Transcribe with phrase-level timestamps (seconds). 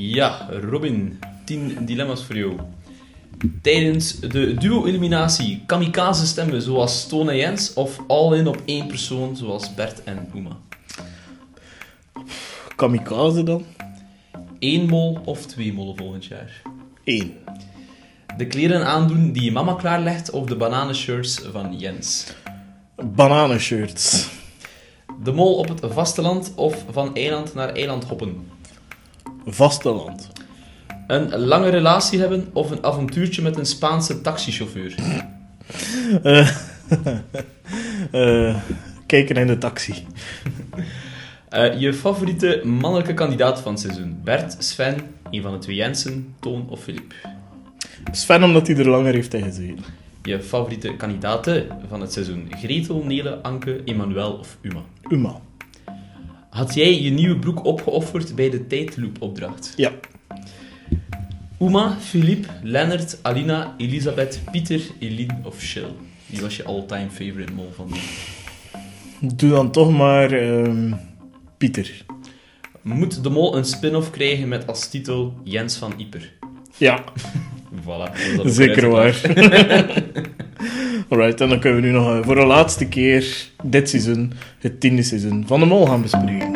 [0.00, 2.56] Ja, Robin, 10 dilemma's voor jou.
[3.62, 9.74] Tijdens de duo-eliminatie kamikaze stemmen zoals Stone en Jens of all-in op één persoon zoals
[9.74, 10.56] Bert en Uma?
[12.76, 13.64] Kamikaze dan?
[14.58, 16.62] Eén mol of twee mollen volgend jaar?
[17.04, 17.34] Eén.
[18.36, 22.34] De kleren aandoen die je mama klaarlegt of de bananenshirts van Jens?
[23.04, 24.28] Bananenshirts.
[25.22, 28.56] De mol op het vasteland of van eiland naar eiland hoppen?
[29.52, 30.28] Vasteland.
[31.06, 34.94] Een lange relatie hebben of een avontuurtje met een Spaanse taxichauffeur?
[38.10, 38.56] Eh,
[39.06, 39.94] kijken in de taxi.
[41.48, 44.20] Eh, je favoriete mannelijke kandidaat van het seizoen?
[44.24, 44.96] Bert, Sven,
[45.30, 47.14] een van de twee Jensen, Toon of Filip?
[48.12, 49.84] Sven, omdat hij er langer heeft in gezeten.
[50.22, 52.48] Je favoriete kandidaten van het seizoen?
[52.50, 54.82] Gretel, Nele, Anke, Emmanuel of Uma?
[55.08, 55.40] Uma.
[56.58, 59.72] Had jij je nieuwe broek opgeofferd bij de tijdloopopdracht?
[59.76, 59.90] Ja.
[61.60, 65.90] Uma, Filip, Lennart, Alina, Elisabeth, Pieter, Eline of Shell?
[66.26, 67.92] Wie was je all-time favorite mol van?
[69.20, 70.92] Doe dan toch maar ehm,
[71.58, 72.04] Pieter.
[72.82, 76.32] Moet de mol een spin-off krijgen met als titel Jens van Ieper?
[76.76, 77.04] Ja,
[77.84, 78.36] Voilà.
[78.36, 79.20] dat zeker waar.
[81.08, 84.80] Alright, en dan kunnen we nu nog eh, voor de laatste keer dit seizoen, het
[84.80, 86.47] tiende seizoen, van de Mol gaan bespreken.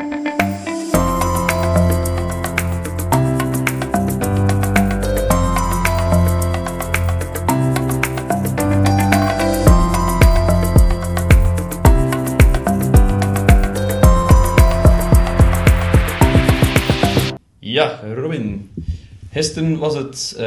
[19.43, 20.47] Gisteren was het eh,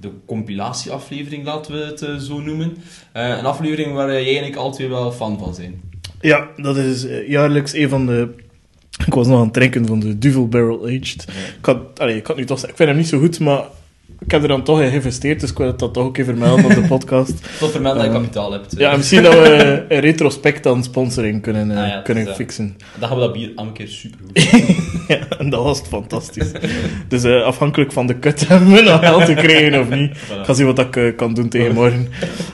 [0.00, 2.76] de compilatieaflevering, laten we het eh, zo noemen.
[3.12, 5.80] Eh, een aflevering waar jij en ik altijd wel fan van zijn.
[6.20, 8.28] Ja, dat is jaarlijks een van de...
[9.06, 11.24] Ik was nog aan het drinken van de Duvel Barrel Aged.
[11.58, 13.64] Ik, had, allee, ik, had nu toch, zeggen, ik vind hem niet zo goed, maar
[14.18, 16.64] ik heb er dan toch in geïnvesteerd, dus ik wil dat toch ook even vermelden
[16.64, 17.34] op de podcast.
[17.58, 18.74] Tot vermeld dat je kapitaal hebt.
[18.76, 22.76] Ja, misschien dat we een retrospect aan sponsoring kunnen, Ah ja, kunnen fixen.
[22.98, 24.90] Dan gaan we dat bier aan een keer super goed.
[25.30, 26.50] Ja, en dat was het fantastisch.
[27.08, 30.10] dus eh, afhankelijk van de kut hebben we nog geld te krijgen of niet.
[30.10, 32.08] Ik ga zien wat ik eh, kan doen tegen morgen.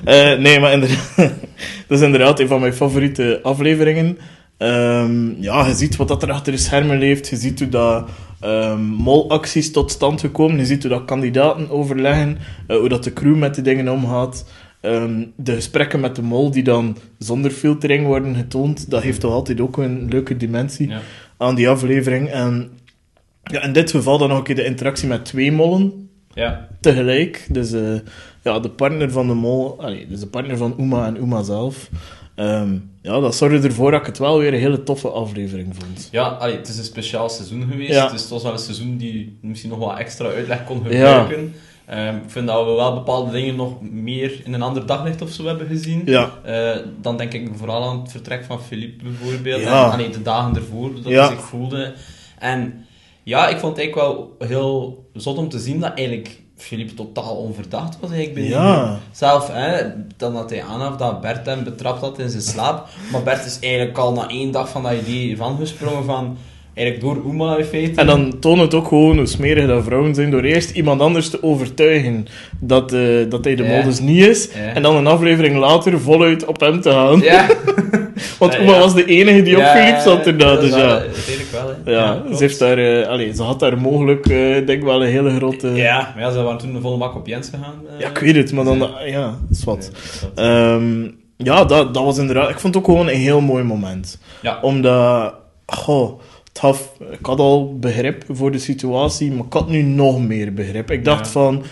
[0.04, 1.16] Eh, nee, maar inderdaad,
[1.88, 4.18] dat is inderdaad een van mijn favoriete afleveringen.
[4.58, 7.28] Ehm, ja, je ziet wat dat er achter de schermen leeft.
[7.28, 8.08] Je ziet hoe dat
[8.40, 10.58] ehm, molacties tot stand gekomen.
[10.58, 12.38] Je ziet hoe dat kandidaten overleggen.
[12.66, 14.44] hoe dat de crew met die dingen omgaat.
[14.80, 18.90] Ehm, de gesprekken met de mol die dan zonder filtering worden getoond.
[18.90, 21.00] Dat heeft toch altijd ook een leuke dimensie Ja.
[21.38, 22.28] Aan die aflevering.
[22.30, 22.70] En
[23.42, 26.68] ja, in dit geval dan nog een keer de interactie met twee mollen Ja.
[26.80, 27.46] tegelijk.
[27.50, 27.94] Dus eh,
[28.42, 31.88] ja, de partner van de mol, allee, dus de partner van Uma en Uma zelf.
[32.34, 36.08] Ehm, ja, dat zorgde ervoor dat ik het wel weer een hele toffe aflevering vond.
[36.10, 37.92] Ja, allee, het is een speciaal seizoen geweest.
[37.92, 38.08] Ja.
[38.08, 41.54] Dus het was wel een seizoen die misschien nog wat extra uitleg kon gebruiken.
[41.88, 45.30] Ehm, ik vind dat we wel bepaalde dingen nog meer in een ander daglicht of
[45.30, 46.02] zo hebben gezien.
[46.04, 49.60] Ja, Eh, dan denk ik vooral aan het vertrek van Philippe bijvoorbeeld.
[49.62, 49.84] Ja.
[49.86, 51.26] En, allee, de dagen ervoor, dat Ja.
[51.26, 51.92] hij zich voelde.
[52.38, 52.86] En
[53.22, 57.36] ja, ik vond het eigenlijk wel heel zot om te zien dat eigenlijk Philippe totaal
[57.36, 58.84] onverdacht was eigenlijk Ja.
[58.86, 58.98] groep.
[59.12, 59.82] Zelf, hè,
[60.16, 62.88] dan dat hij aangaf dat Bert hem betrapt had in zijn slaap.
[63.12, 66.36] Maar Bert is eigenlijk al na één dag van dat idee van gesprongen van...
[66.78, 68.00] Eigenlijk door Uma in feite.
[68.00, 71.30] en dan toont het ook gewoon hoe smerig dat vrouwen zijn door eerst iemand anders
[71.30, 72.26] te overtuigen
[72.60, 73.68] dat, eh, dat hij de Ja.
[73.74, 74.48] mol dus niet is.
[74.54, 74.74] Ja.
[74.74, 77.20] En dan een aflevering later voluit op hem te gaan.
[77.20, 77.46] Ja.
[78.38, 78.78] Want Ja, Uma ja.
[78.78, 80.86] was de enige die Ja, Philippe zat erna, dat dus is ja.
[80.86, 81.90] wel- Eigenlijk wel, hè.
[81.92, 85.08] Ja, ze, heeft daar, eh, allee, ze had daar mogelijk, eh, denk ik wel, een
[85.10, 85.68] hele grote...
[85.68, 87.74] Ja, maar ja, ze waren toen de volle bak op Jens gegaan.
[87.98, 88.88] Ja, ik weet het, maar dan...
[89.06, 89.90] Ja, dat is wat.
[89.92, 91.02] Ja, dat- Ehm,
[91.36, 92.50] ja, dat, dat was inderdaad...
[92.50, 94.18] Ik vond het ook gewoon een heel mooi moment.
[94.42, 94.58] Ja.
[94.62, 95.34] Omdat...
[95.66, 96.20] Goh,
[96.60, 100.54] het gaf, ik had al begrip voor de situatie, maar ik had nu nog meer
[100.54, 100.90] begrip.
[100.90, 101.30] Ik dacht Ja.
[101.32, 101.62] van...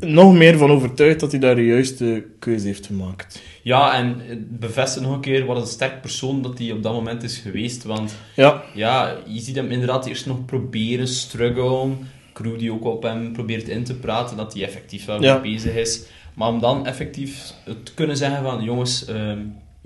[0.00, 3.42] Nog meer van overtuigd dat hij daar de juiste keuze heeft gemaakt.
[3.62, 6.92] Ja, en het bevestigt nog een keer wat een sterk persoon dat hij op dat
[6.92, 7.84] moment is geweest.
[7.84, 11.98] Want Ja, ja, je ziet hem inderdaad eerst nog proberen, struggelen.
[12.32, 15.40] Crew die ook op hem probeert in te praten, dat hij effectief wel Ja.
[15.40, 16.02] bezig is.
[16.34, 17.52] Maar om dan effectief
[17.82, 19.38] te kunnen zeggen van, jongens, ehm,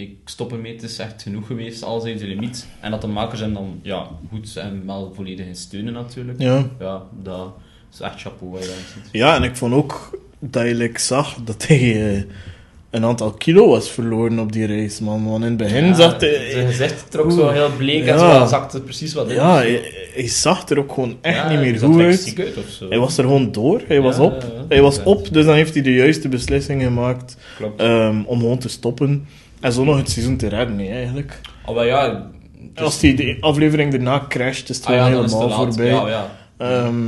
[0.03, 2.67] ik stop ermee, het is echt genoeg geweest, alles heeft de limiet.
[2.81, 6.41] En dat de makers hem dan, ja, goed en wel volledig in steunen natuurlijk.
[6.41, 6.67] ja.
[6.79, 7.53] Ja, dat
[7.93, 9.09] is echt chapeau wat je ziet.
[9.13, 12.23] Ja, en ik vond ook dat je like, zag dat hij eh,
[12.91, 15.25] een aantal kilo was verloren op die reis, man.
[15.31, 16.51] Want in het begin Ja, zag hij...
[16.51, 18.41] Zijn gezicht trok zo heel bleek en Ja.
[18.41, 19.35] zo zakte precies wat in.
[19.35, 22.35] Ja, hij, hij zag er ook gewoon echt Ja, niet meer goed uit.
[22.89, 24.65] Hij was er gewoon door, hij was op.
[24.69, 27.37] Hij was op, dus dan heeft hij de juiste beslissing gemaakt
[27.77, 29.27] ehm, om gewoon te stoppen.
[29.63, 31.41] En zo nog het seizoen te redden, nee, eigenlijk.
[31.67, 32.31] Oh, maar ja...
[32.75, 35.87] is- Als hij de aflevering daarna crasht, is het ah, ja, het helemaal voorbij.
[35.87, 36.31] Ja, ja.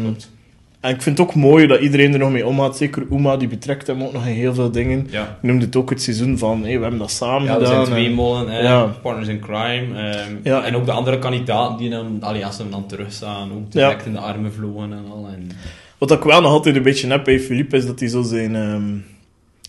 [0.02, 0.32] Klopt.
[0.80, 2.76] En ik vind het ook mooi dat iedereen er nog mee omgaat.
[2.76, 5.06] Zeker Uma, die betrekt hem ook nog in heel veel dingen.
[5.10, 5.38] Ja.
[5.42, 7.66] Je noemde het ook het seizoen van, hey, we hebben dat samen Ja, gedaan.
[7.68, 8.84] zijn twee en- molen, Ja.
[9.02, 10.10] partners in crime.
[10.10, 10.64] ehm, Ja.
[10.64, 13.88] En ook de andere kandidaten die dan, allee, als ze hem dan terugstaan, ook Ja.
[13.88, 15.28] direct in de armen vlogen en al.
[15.32, 15.48] En,
[15.98, 18.54] Wat ik wel nog altijd een beetje heb bij Philippe, is dat hij zo zijn
[18.56, 18.84] ehm,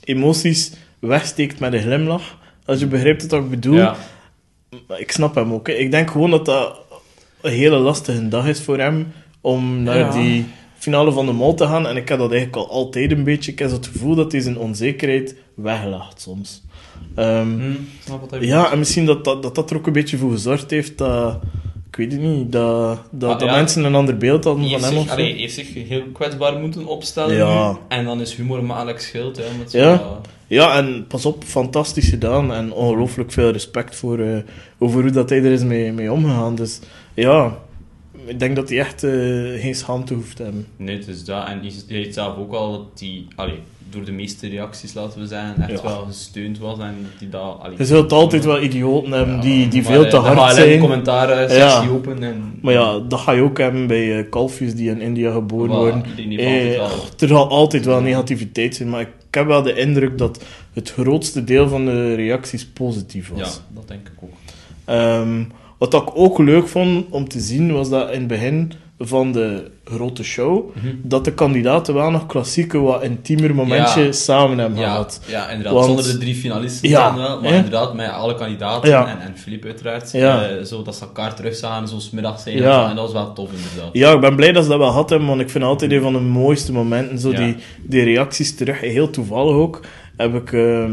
[0.04, 2.38] emoties wegsteekt met een glimlach.
[2.66, 3.76] Als je begrijpt wat ik bedoel.
[3.76, 3.96] ja.
[4.98, 5.68] Ik snap hem ook.
[5.68, 5.74] hè.
[5.74, 6.78] Ik denk gewoon dat dat
[7.42, 9.08] een hele lastige dag is voor hem
[9.42, 10.12] om naar Ja.
[10.12, 10.46] die
[10.78, 11.88] finale van de mol te gaan.
[11.88, 13.52] En ik heb dat eigenlijk al altijd een beetje.
[13.52, 16.64] Ik heb het gevoel dat hij zijn onzekerheid weglacht soms.
[17.16, 17.72] Ehm, Hm,
[18.04, 20.32] snap wat hij ja, en misschien dat dat, dat dat er ook een beetje voor
[20.32, 21.40] gezorgd heeft dat...
[21.96, 23.56] Ik weet het niet, dat, dat, Ah, dat ja.
[23.56, 25.12] mensen een ander beeld hadden van hem zich, of zo.
[25.12, 27.78] allee, heeft zich heel kwetsbaar moeten opstellen Ja.
[27.88, 29.38] En dan is humor makkelijk schild.
[29.38, 29.92] Hè, met Ja.
[29.92, 30.22] ja.
[30.48, 32.54] Ja, en pas op, fantastisch gedaan.
[32.54, 34.38] En ongelooflijk veel respect voor, eh,
[34.78, 36.56] over hoe dat hij er is mee, mee omgegaan.
[36.56, 36.80] Dus
[37.14, 37.58] ja,
[38.26, 39.12] ik denk dat hij echt eh,
[39.62, 40.68] geen schaamte hoeft te hebben.
[40.78, 41.48] Nee, het is dat.
[41.48, 43.60] En hij zei zelf ook al dat hij, allee,
[43.96, 45.88] door de meeste reacties, laten we zeggen, echt Ja.
[45.88, 46.80] wel gesteund was.
[46.80, 47.58] En dat hij dat...
[47.62, 50.54] Allee, Je zult altijd wel idioten hebben Ja, die, die veel eh, te de hard
[50.56, 50.80] zijn.
[50.80, 51.88] commentaar sectie Ja.
[51.90, 52.24] open.
[52.24, 55.76] En, Maar ja, dat ga je ook hebben bij eh, kalfjes die in India geboren
[55.76, 56.04] worden.
[56.38, 56.90] Eh, wel-
[57.20, 60.44] er zal altijd wel negativiteit zijn, maar ik heb wel de indruk dat
[60.74, 63.40] het grootste deel van de reacties positief was.
[63.40, 64.30] Ja, dat denk ik ook.
[64.86, 65.44] Ehm,
[65.78, 69.72] wat ik ook leuk vond om te zien, was dat in het begin van de
[69.84, 70.88] grote show, Mhm.
[71.04, 74.12] dat de kandidaten wel nog klassieke, wat intiemer momentje Ja.
[74.12, 75.22] samen hebben Ja, gehad.
[75.28, 75.74] ja, inderdaad.
[75.74, 77.42] Want- Zonder de drie finalisten Ja, dan wel.
[77.42, 77.56] Maar hè?
[77.56, 80.12] inderdaad, met alle kandidaten en, en Filip uiteraard.
[80.12, 80.48] Ja.
[80.48, 82.58] eh, zo dat ze elkaar terugzagen, zo smiddags zijn.
[82.58, 82.90] Ja.
[82.90, 83.90] En dat was wel tof, inderdaad.
[83.94, 86.02] Ja, ik ben blij dat ze dat wel had hebben, want ik vind altijd een
[86.02, 88.80] van de mooiste momenten, zo die, die reacties terug.
[88.82, 89.80] Heel toevallig ook,
[90.18, 90.92] heb ik ehm,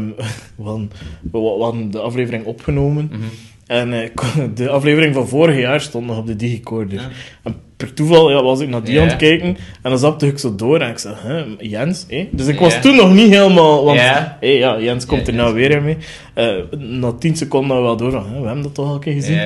[0.61, 0.91] van,
[1.31, 3.09] we hadden de aflevering opgenomen.
[3.11, 3.21] Mhm.
[3.67, 4.09] En eh,
[4.55, 6.99] de aflevering van vorig jaar stond nog op de digicorder.
[6.99, 7.07] Ja.
[7.43, 9.47] En per toeval ja, was ik naar die aan het kijken
[9.81, 12.05] en dan zapte ik zo door en ik zei, hè, Jens?
[12.09, 12.27] hè?
[12.31, 13.85] Dus ik was toen nog niet helemaal...
[13.85, 14.37] Want, Ja.
[14.39, 15.97] hé, ja, Jens komt er nou weer in mee.
[16.33, 16.47] Eh,
[16.77, 18.99] na tien seconden hadden we wel door van, hè, we hebben dat toch al een
[18.99, 19.39] keer gezien.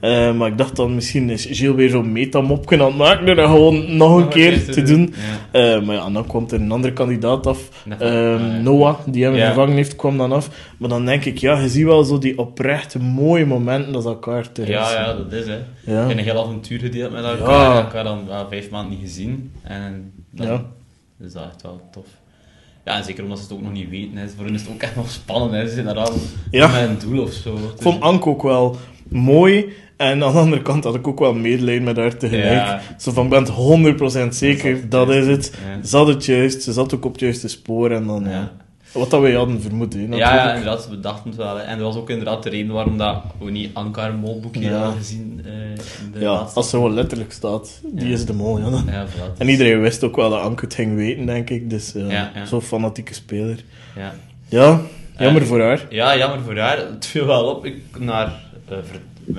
[0.00, 3.34] Eh, maar ik dacht dan, misschien is Gilles weer zo'n metamopje aan het maken door
[3.34, 5.14] dat gewoon nog een keer te doen.
[5.50, 7.68] Eh, maar ja, dan kwam er een andere kandidaat af.
[7.98, 8.36] Ehm, ja.
[8.62, 10.48] Noah, die hem vervangen heeft, kwam dan af.
[10.78, 14.08] Maar dan denk ik, ja, je ziet wel zo die oprechte mooie momenten dat ze
[14.08, 15.58] elkaar terug Ja, ja, dat is hè.
[15.92, 16.02] Ja.
[16.02, 17.81] Ik heb een heel avontuur gedeeld met elkaar.
[17.84, 19.52] Elkaar dan ja, vijf maanden niet gezien.
[19.62, 20.64] En dan Ja.
[21.26, 22.06] is dat echt wel tof.
[22.84, 24.16] Ja, en zeker omdat ze het ook nog niet weten.
[24.16, 24.28] Hè.
[24.28, 25.52] Voor hen is het ook echt nog spannend.
[25.52, 25.66] Hè.
[25.68, 26.12] Ze zijn daar al
[26.50, 26.68] Ja.
[26.68, 27.54] met een doel of zo.
[27.54, 28.76] Ik vond Anke ook wel
[29.08, 29.72] mooi.
[29.96, 32.44] En aan de andere kant had ik ook wel medelijden met haar tegelijk.
[32.52, 32.80] Ja.
[32.98, 35.54] Zo van, ik ben het 100% zeker, dat is het.
[35.66, 35.82] Ja.
[35.82, 37.90] Ze zat het juist, ze zat ook op het juiste spoor.
[37.90, 38.52] En dan, ja.
[38.92, 40.34] Wat dat wij hadden vermoed, hè, Ja, natuurlijk.
[40.34, 41.56] ja, inderdaad, we dachten het wel.
[41.56, 41.62] Hè.
[41.62, 44.76] En dat was ook inderdaad de reden waarom dat we niet Ankar molboekje Ja.
[44.78, 45.40] hadden gezien.
[45.44, 45.52] eh,
[46.04, 48.12] in de Ja, laatste- als er gewoon letterlijk staat, die Ja.
[48.12, 48.58] is de mol.
[48.58, 48.70] Ja.
[48.70, 48.84] dan.
[48.90, 49.38] Ja, voilà.
[49.38, 51.70] En iedereen wist ook wel dat Anke het ging weten, denk ik.
[51.70, 52.30] Dus ja.
[52.46, 53.58] zo'n fanatieke speler.
[53.96, 54.14] Ja.
[54.48, 54.80] Ja,
[55.18, 55.86] jammer Eh, voor haar.
[55.90, 56.78] Ja, jammer voor haar.
[56.78, 58.32] Het viel wel op ik, naar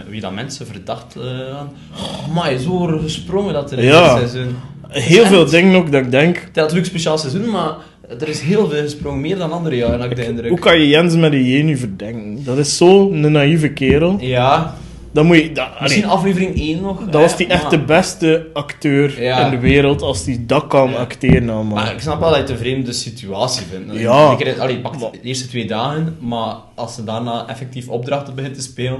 [0.07, 1.17] wie dat mensen verdacht
[1.59, 1.69] aan.
[1.95, 4.19] Oh, maar zo gesprongen dat er in Ja.
[4.19, 4.55] dit seizoen.
[4.87, 6.35] Heel veel dingen ook dat ik denk...
[6.35, 7.73] Het is natuurlijk een speciaal seizoen, maar
[8.21, 9.21] er is heel veel gesprongen.
[9.21, 10.49] Meer dan andere jaren, heb ik de indruk.
[10.49, 12.43] Hoe kan je Jens met een J nu verdenken?
[12.43, 14.17] Dat is zo'n naïeve kerel.
[14.19, 14.75] Ja,
[15.11, 15.51] Dan moet je...
[15.51, 16.99] Dat, misschien allee, aflevering 1 nog.
[17.05, 19.45] dat hè, was die echt maar- de beste acteur Ja.
[19.45, 20.95] in de wereld als hij dat kan Ja.
[20.97, 21.75] acteren allemaal.
[21.75, 23.99] Maar ik snap wel dat je het een vreemde situatie vindt.
[23.99, 24.11] Ja.
[24.59, 28.61] Allee, het pakt de eerste twee dagen, maar als ze daarna effectief opdrachten begint te
[28.61, 28.99] spelen,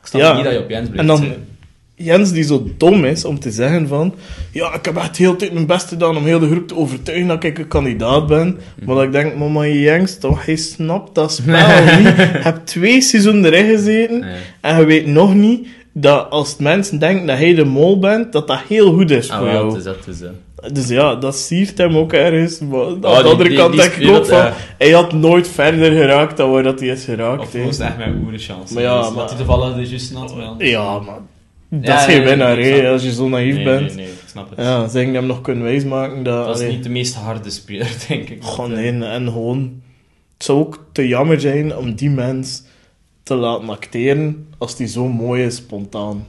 [0.00, 0.34] ik snap Ja.
[0.34, 1.44] niet dat je op Jens blijft En dan- zitten.
[2.04, 4.14] Jens die zo dom is om te zeggen van...
[4.52, 6.76] Ja, ik heb echt heel de tijd mijn best gedaan om heel de groep te
[6.76, 8.58] overtuigen dat ik een kandidaat ben.
[8.84, 12.06] Maar dat ik denk, mama Jens, toch, hij snapt dat spel niet.
[12.16, 14.34] Je hebt twee seizoenen erin gezeten Nee.
[14.60, 18.46] en je weet nog niet dat als mensen denken dat hij de mol bent, dat
[18.46, 19.76] dat heel goed is Ah, voor wel, jou.
[19.78, 20.18] is dat, is.
[20.72, 22.58] Dus ja, dat siert hem ook ergens.
[22.58, 24.36] Maar aan de Oh, andere die- kant die denk ik ook van...
[24.38, 24.54] ja.
[24.78, 27.40] Hij had nooit verder geraakt dan waar dat hij is geraakt.
[27.40, 28.74] Of was echt mijn oere chance.
[28.74, 30.54] Maar ja, Dus maar- Dat hij toevallig de juiste had wel.
[30.58, 31.18] Ja, maar...
[31.70, 33.86] Dat Ja, is geen nee, winnaar, als je zo naïef nee, bent.
[33.86, 34.58] Nee, nee, ik snap het.
[34.58, 36.46] Ja, ze gingen hem nog kunnen wijsmaken dat...
[36.46, 38.44] Dat is allee, niet de meest harde speler, denk ik.
[38.44, 39.82] Gewoon nee, en gewoon...
[40.34, 42.62] Het zou ook te jammer zijn om die mens
[43.22, 46.26] te laten acteren als die zo mooi is, spontaan.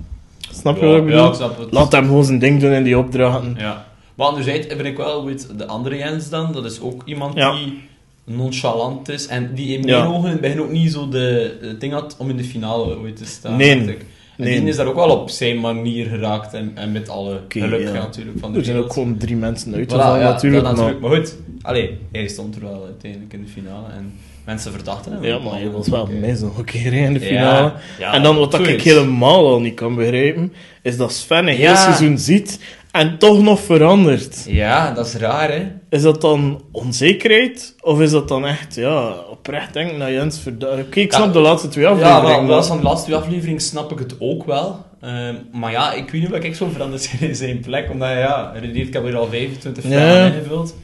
[0.51, 1.19] Snap je Ja, wat ik bedoel?
[1.19, 1.71] Ja, ik snap het.
[1.71, 3.55] Laat hem gewoon zijn ding doen in die opdrachten.
[3.57, 3.85] Ja.
[4.15, 7.81] Maar anderzijds vind ik wel, weet, de andere Jens dan, dat is ook iemand die
[8.23, 11.79] nonchalant is en die in mijn ogen in het begin ook niet zo de, het
[11.79, 13.55] ding had om in de finale ooit te staan.
[13.55, 13.97] Nee.
[14.41, 14.59] En Nee.
[14.59, 17.91] die is daar ook wel op zijn manier geraakt en, en met alle geluk ja.
[17.93, 20.63] natuurlijk van de Er zijn ook gewoon drie mensen Voilà, uitgevallen, ja, natuurlijk.
[20.63, 20.99] maar, natuurlijk.
[21.01, 24.13] Maar goed, allee, hij stond er wel uiteindelijk in de finale en
[24.45, 25.23] mensen verdachten hem.
[25.23, 27.73] ja, maar hij was wel mis nog een keer in de finale.
[27.99, 31.55] ja, en dan wat dat ik helemaal al niet kan begrijpen, is dat Sven een
[31.55, 32.59] heel seizoen ziet
[32.91, 34.45] en toch nog verandert.
[34.47, 35.67] Ja, dat is raar, hè.
[35.89, 37.75] Is dat dan onzekerheid?
[37.81, 41.31] Of is dat dan echt, ja, oprecht denk naar Jens Verda- Oké, ik snap Ja,
[41.31, 42.47] de laatste twee Ja, afleveringen.
[42.47, 44.85] wel, maar- van de laatste twee afleveringen snap ik het ook wel.
[45.01, 47.89] Ehm, maar ja, ik weet niet wat ik zo veranderd in zijn plek.
[47.91, 49.89] Omdat, ja, ik heb er al 25 Ja.
[49.89, 50.75] vragen ingevuld.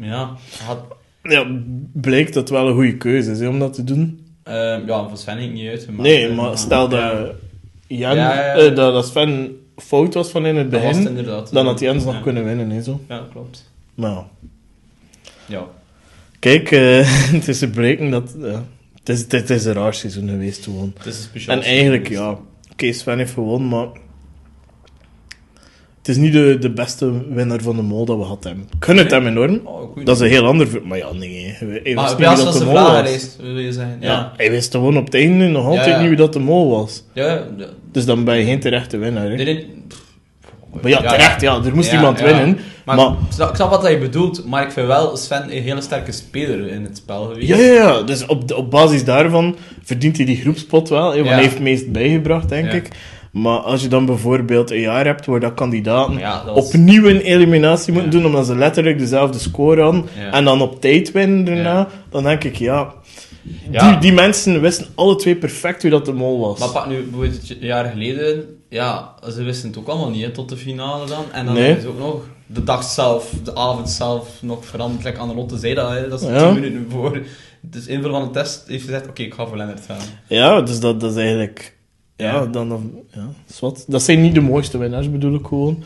[0.00, 0.30] Ja,
[0.66, 0.78] had,
[1.22, 1.44] Ja,
[1.92, 4.26] blijkt dat wel een goede keuze is, hè, om dat te doen.
[4.42, 5.86] ehm, ja, voor Sven ik niet uit.
[5.90, 7.26] Maar, nee, eh, maar stel dat ja,
[7.86, 8.52] Jan, Ja, ja.
[8.54, 11.52] eh, dat, dat Sven fout was van in het begin, inderdaad.
[11.52, 12.20] dan had Jens nog Ja.
[12.20, 13.00] kunnen winnen, hè, zo.
[13.08, 13.70] Ja, klopt.
[13.94, 14.24] Maar
[15.46, 15.66] ja.
[16.38, 17.00] Kijk, eh,
[17.32, 18.34] het is te bleken dat...
[18.38, 18.64] ja,
[18.98, 20.92] het, is, het is een raar seizoen geweest, gewoon.
[20.96, 22.26] Het is een speciaal En eigenlijk, seizoen.
[22.26, 22.38] ja,
[22.72, 23.88] oké, Sven heeft gewonnen, maar...
[26.00, 28.48] Het is niet de, de beste winnaar van de mol dat we hadden.
[28.50, 28.68] hebben.
[28.78, 29.60] Ik gun het hem enorm.
[29.64, 30.68] Oh, Dat is een heel ander...
[30.84, 31.54] Maar ja, nee.
[31.58, 32.84] Hij wist Maar niet dat was de mol was.
[32.84, 33.96] vragenlijst, wil je zeggen.
[34.00, 34.10] Ja.
[34.12, 34.32] Ja.
[34.36, 35.98] hij wist gewoon op het einde nog altijd Ja, ja.
[36.00, 37.02] niet wie dat de mol was.
[37.12, 37.46] Ja.
[37.92, 39.36] Dus dan ben je geen terechte winnaar, hè.
[39.36, 39.66] Nee.
[40.82, 41.60] Maar ja, terecht, ja.
[41.64, 42.58] Er moest iemand winnen.
[42.84, 43.10] Maar, Maar-
[43.48, 46.84] ik snap- wat je bedoelt, maar ik vind wel Sven een hele sterke speler in
[46.84, 47.48] het spel geweest.
[47.48, 48.02] Ja, ja, ja.
[48.02, 51.10] Dus op, op basis daarvan verdient hij die groepspot wel.
[51.10, 52.88] Hè, want hij heeft het meest bijgebracht, denk ik.
[53.30, 56.66] Maar als je dan bijvoorbeeld een jaar hebt waar dat kandidaten Maar ja, dat was-
[56.66, 58.16] opnieuw een eliminatie moeten Ja.
[58.18, 60.32] doen, omdat ze letterlijk dezelfde score hadden, Ja.
[60.32, 62.94] en dan op tijd winnen daarna, dan denk ik, ja...
[63.70, 66.58] Die, die mensen wisten alle twee perfect wie dat de mol was.
[66.58, 70.30] Maar pak nu, bijvoorbeeld een jaar geleden, ja, ze wisten het ook allemaal niet, hè,
[70.30, 71.24] tot de finale dan.
[71.32, 71.76] En dan Nee.
[71.76, 72.14] is ook nog
[72.46, 75.04] de dag zelf, de avond zelf, nog veranderd.
[75.04, 76.26] Like Annelotte zei dat, hè, dat is.
[76.26, 77.20] 10 minuten voor.
[77.60, 79.98] Dus invul van de test heeft gezegd, oké, ik ga voor Lennart gaan.
[80.26, 81.76] Ja, dus dat, dat is eigenlijk...
[82.20, 82.68] Ja, dan...
[82.68, 83.84] dan ja, is wat.
[83.88, 85.82] Dat zijn niet de mooiste winnaars, bedoel ik gewoon.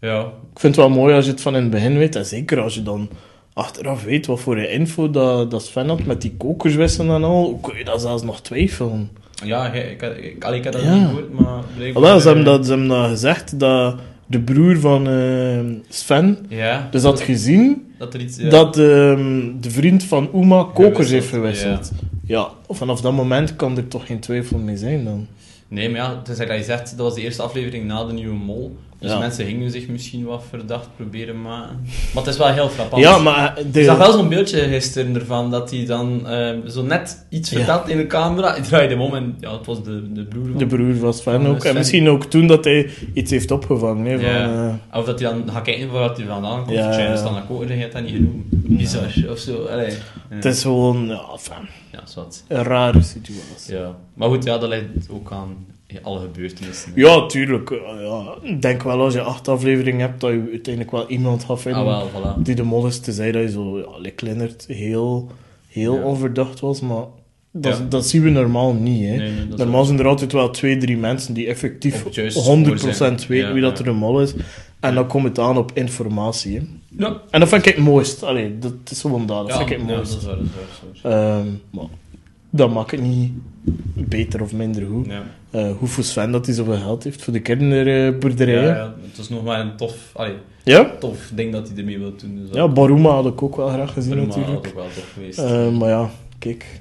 [0.00, 0.20] Ja.
[0.52, 2.16] Ik vind het wel mooi als je het van in het begin weet.
[2.16, 3.08] En zeker als je dan
[3.52, 7.44] achteraf weet wat voor info dat, dat Sven had met die kokerswissen en al.
[7.44, 9.10] Hoe kun je dat zelfs nog twijfelen?
[9.44, 10.94] Ja, ik, ik, ik, allee, ik heb dat Ja.
[10.94, 11.62] niet gehoord, maar...
[12.02, 13.96] Wel, ze eh, hebben dat, ze hebben dat gezegd, dat
[14.26, 16.88] de broer van eh, Sven Ja.
[16.90, 18.36] dus had gezien Dat er iets...
[18.36, 18.48] ja.
[18.48, 21.92] dat ehm, de vriend van Uma kokers heeft Gewisseld.
[22.24, 22.48] Ja.
[22.68, 25.26] vanaf dat moment kan er toch geen twijfel mee zijn dan.
[25.72, 28.34] Nee, maar ja, is dat je zegt, dat was de eerste aflevering na de nieuwe
[28.34, 28.76] mol.
[29.02, 29.18] Dus Ja.
[29.18, 31.80] mensen gingen zich misschien wat verdacht proberen maken.
[32.14, 33.02] Maar het is wel heel frappant.
[33.02, 36.82] Ja, maar de, Ik zag wel zo'n beeldje gisteren ervan, dat hij dan ehm, zo
[36.82, 37.56] net iets Ja.
[37.56, 38.54] vertelt in de camera.
[38.54, 40.58] Ik draaide hem om en ja, het was de, de broer van...
[40.58, 41.64] de broer Sven Van ook.
[41.64, 44.06] En misschien ook toen dat hij iets heeft opgevangen.
[44.06, 44.78] Hè, van, Ja.
[44.90, 46.76] eh, Of dat hij dan gaat kijken waar hij vandaan komt.
[46.76, 47.12] Ja, Ja, ja.
[47.14, 47.22] ja.
[47.22, 48.44] dan naar koken, hij heeft dat niet genoemd.
[48.50, 49.64] Bizar, of zo.
[49.64, 49.90] Allee.
[49.90, 49.96] Ja.
[50.28, 51.20] Het is gewoon ja,
[51.92, 52.44] Ja, zwart.
[52.48, 53.74] een rare situatie.
[53.76, 53.96] Ja.
[54.14, 55.56] Maar goed, ja, dat ligt ook aan
[56.02, 56.92] alle gebeurtenissen.
[56.94, 57.70] Ja, tuurlijk.
[57.70, 58.34] eh, Ja.
[58.42, 61.80] Ik denk wel als je acht afleveringen hebt, dat je uiteindelijk wel iemand gaat vinden
[61.86, 62.08] Ah, wel,
[62.38, 62.42] voilà.
[62.42, 63.00] die de mol is.
[63.00, 65.30] Te zeggen dat je zo, ja, heel,
[65.68, 66.02] heel Ja.
[66.02, 67.04] onverdacht was, maar
[67.50, 67.84] dat, Ja.
[67.88, 69.00] dat zien we normaal niet.
[69.08, 69.16] Hè.
[69.16, 72.40] Nee, nee, normaal zijn er altijd wel twee, drie mensen die effectief Op het juiste
[72.40, 73.16] 100% spoor zijn.
[73.28, 73.84] weten Ja, wie dat ja.
[73.84, 74.34] er de mol is.
[74.80, 76.56] En dan komt het aan op informatie.
[76.58, 76.62] Hè.
[76.98, 77.20] Ja.
[77.30, 78.22] En dat vind ik het mooist.
[78.22, 79.38] Allee, dat is gewoon dat.
[79.38, 80.10] Dat Ja, vind ik het mooist.
[80.12, 81.36] dat is waar, dat is waar, dat is waar.
[81.38, 81.84] Ehm, maar
[82.50, 83.30] dat maakt het niet
[83.94, 85.06] beter of minder goed.
[85.06, 85.22] Ja.
[85.52, 88.62] Eh hoeveel Sven dat hij zoveel geld heeft voor de kinderboerderijen.
[88.62, 90.90] Ja, Ja, ja, het is nog maar een tof, allee, ja?
[91.00, 92.38] tof ding dat hij ermee wil doen.
[92.42, 94.66] Dus dat- Baruma had ik ook wel graag gezien dat natuurlijk.
[94.66, 95.38] ook wel tof geweest.
[95.38, 96.80] Eh, maar ja, kijk.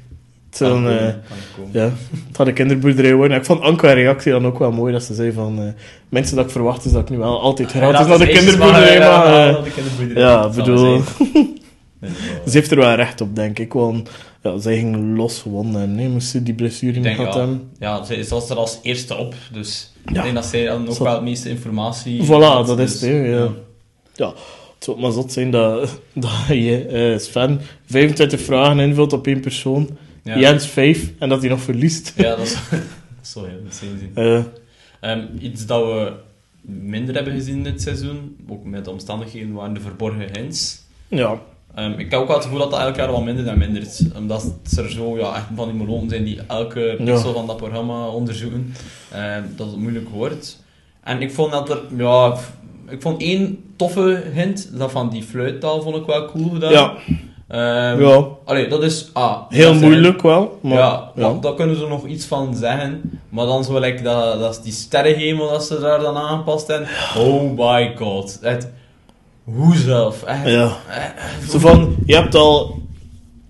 [0.49, 1.13] Het, Kan zijn, komen, eh,
[1.57, 1.89] kan ja,
[2.27, 3.37] het had een kinderboerderij worden.
[3.37, 4.93] Ik vond haar reactie dan ook wel mooi.
[4.93, 5.73] Dat ze zei van...
[6.09, 8.99] mensen dat ik verwacht is dat ik nu wel altijd gratis Ja, naar de kinderboerderij
[8.99, 9.25] mag.
[9.25, 10.23] ja, kinderboerderij.
[10.23, 11.01] Ja, bedoel...
[12.45, 13.73] Ze heeft er wel recht op, denk ik.
[13.73, 14.09] Want
[14.41, 17.69] ja, zij ging los gewonnen en nee, moest ze die blessure niet gehad ja, hebben.
[17.79, 20.11] ja, ze ze was er als eerste op, dus Ja.
[20.17, 23.09] ik denk dat zij dan ook wel het meeste informatie Voilà, had, dat is dus,
[23.09, 23.49] het, ja.
[24.15, 24.27] Ja,
[24.75, 29.39] het zou maar zot zijn dat, dat je, eh, Sven, 25 vragen invult op één
[29.41, 29.89] persoon.
[30.23, 30.37] Ja.
[30.39, 32.13] Jens 5 en dat hij nog verliest.
[32.15, 32.79] Ja, dat is, dat
[33.21, 34.23] is zo heel.
[34.25, 34.43] Eh,
[35.01, 36.13] Ehm, iets dat we
[36.61, 40.81] minder hebben gezien dit seizoen, ook met de omstandigheden, waren de verborgen hints.
[41.07, 41.41] ja,
[41.75, 44.01] Ehm, ik heb ook wel het gevoel dat dat elk jaar wel minder en mindert.
[44.17, 48.07] Omdat er zo ja, echt van die melonen zijn die elke pixel van dat programma
[48.07, 48.73] onderzoeken.
[49.11, 50.63] Ehm, dat het moeilijk wordt.
[51.03, 51.81] En ik vond dat er...
[51.97, 52.35] Ja,
[52.89, 54.69] ik vond één toffe hint.
[54.77, 56.71] Dat van die fluittaal vond ik wel cool gedaan.
[56.71, 56.93] ja,
[57.47, 58.25] Ehm, ja.
[58.45, 59.09] Allee, dat is...
[59.13, 60.59] Ah, heel dat is- moeilijk wel.
[60.61, 61.33] Maar, ja, ja.
[61.41, 63.19] daar kunnen ze nog iets van zeggen.
[63.29, 66.87] Maar dan zo like, dat, dat is die sterrenhemel dat ze daar dan hebben.
[67.17, 68.37] Oh my god.
[68.41, 68.71] Het,
[69.55, 70.23] hoe zelf?
[70.23, 70.77] Echt, Ja.
[71.49, 72.79] Zo van, je hebt al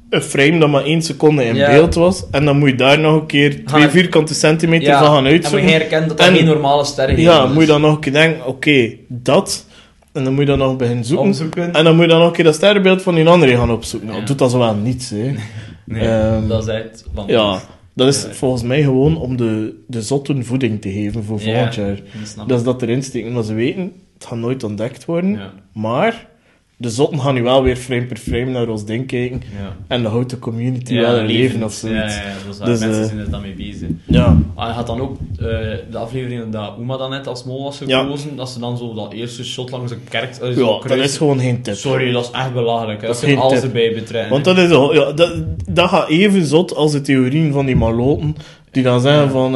[0.10, 1.70] een frame dat maar één seconde in Ja.
[1.72, 2.24] beeld was.
[2.32, 5.26] En dan moet je daar nog een keer twee Gaan- vierkante centimeter Ja, van gaan
[5.26, 5.68] En uitzoeken.
[5.68, 7.52] je herkent dat dat En- geen normale sterrenhemel Ja, is.
[7.54, 9.66] moet je dan nog een keer denken, oké, dat.
[10.14, 11.74] En dan moet je dan nog beginnen zoeken.
[11.74, 14.08] En dan moet je dan nog een keer dat sterrenbeeld van die andere gaan opzoeken.
[14.10, 14.26] Nou, Ja.
[14.26, 15.32] doet dat zo wel niets, hè.
[15.86, 17.06] Nee, Ehm, dat is echt...
[17.14, 17.62] Van, Ja,
[17.94, 18.32] dat is Ja.
[18.34, 22.00] volgens mij gewoon om de, de zotten voeding te geven voor Ja, volgend jaar.
[22.48, 23.32] dat is dat erin steken.
[23.34, 23.92] Maar ze weten,
[24.22, 25.32] het gaat nooit ontdekt worden.
[25.32, 25.52] Ja.
[25.74, 26.30] Maar
[26.78, 29.42] de zotten gaan nu wel weer frame per frame naar ons ding kijken.
[29.60, 29.76] Ja.
[29.88, 32.16] En de houdt de community wel in leven of zoiets.
[32.16, 33.88] ja, ja, dus, Dus, mensen eh, zijn er dan mee bezig.
[34.06, 34.38] Ja.
[34.56, 35.46] Ah, je had dan ook eh,
[35.92, 39.14] de aflevering dat Uma dan net als mol was gekozen, dat ze dan zo dat
[39.14, 40.36] eerste shot langs een kerk...
[40.36, 41.76] eh, Ja, dat is gewoon geen tip.
[41.76, 43.02] Sorry, dat is echt belachelijk.
[43.02, 43.08] Hè.
[43.08, 43.64] Dat is alles tip.
[43.64, 44.32] erbij betrekken.
[44.32, 45.34] Want dat, is al, ja, dat,
[45.70, 48.36] dat gaat even zot als de theorieën van die maloten,
[48.72, 49.56] die dan zeggen van,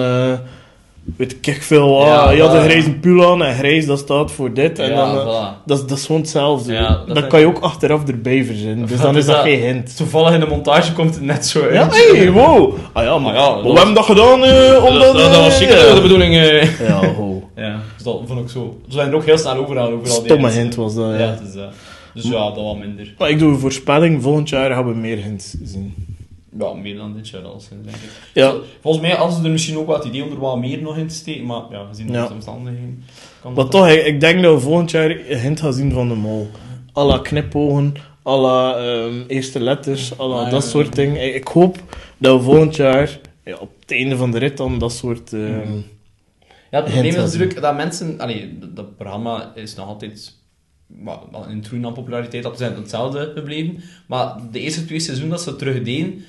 [1.18, 4.32] weet ik veel, ah, Ja, je had een grijze pul aan en grijs dat staat
[4.32, 4.80] voor dit.
[4.80, 5.66] En Ja, dan, eh, voilà.
[5.66, 6.74] dat, is- dat is gewoon hetzelfde.
[6.74, 9.98] Ja, dat kan je ook achteraf erbij verzinnen, dus dan dus is dat geen hint.
[9.98, 11.74] Toevallig in de montage komt het net zo uit.
[11.74, 12.74] Ja, hey, wow.
[12.94, 15.02] Ah ja, maar, ja, we hebben dat gedaan eh, omdat...
[15.02, 16.36] dat, dat, dat was eh, zeker de bedoeling.
[16.36, 16.80] eh.
[16.88, 17.34] Ja, ho.
[17.56, 18.78] Ja, dus dat vond ik zo.
[18.88, 19.84] Ze zijn er ook heel snel overal.
[19.92, 21.28] overal die Stomme hint was dat, ja.
[21.28, 21.40] Dat.
[22.14, 23.14] Dus ja, dat wel minder.
[23.18, 25.94] Maar ik doe een voorspelling, volgend jaar gaan we meer hints zien.
[26.60, 28.10] Ja, meer dan dit jaar al denk ik.
[28.34, 28.54] Ja.
[28.82, 30.98] Volgens mij hadden ze er misschien ook wel het idee om er wat meer nog
[30.98, 32.28] in te steken, maar ja, gezien Ja.
[32.28, 33.04] de omstandigheden...
[33.42, 36.08] Kan Maar toch, ik, ik denk dat we volgend jaar een hint gaan zien van
[36.08, 36.48] de mol.
[36.94, 37.94] Alla knipogen,
[38.24, 40.70] alla ehm, eerste letters, alla Ah, ja, dat ja.
[40.70, 41.26] soort dingen.
[41.28, 41.78] Ik, ik hoop
[42.18, 45.32] dat we volgend jaar ja, op het einde van de rit dan dat soort...
[45.32, 45.78] Mhm.
[46.72, 48.20] Ja, het probleem is natuurlijk dat mensen...
[48.20, 50.34] Allee, dat- programma is nog altijd
[51.50, 52.44] in troen aan populariteit.
[52.44, 53.80] Dat zijn hetzelfde gebleven.
[54.08, 56.24] Maar de eerste twee seizoenen dat ze terug deden,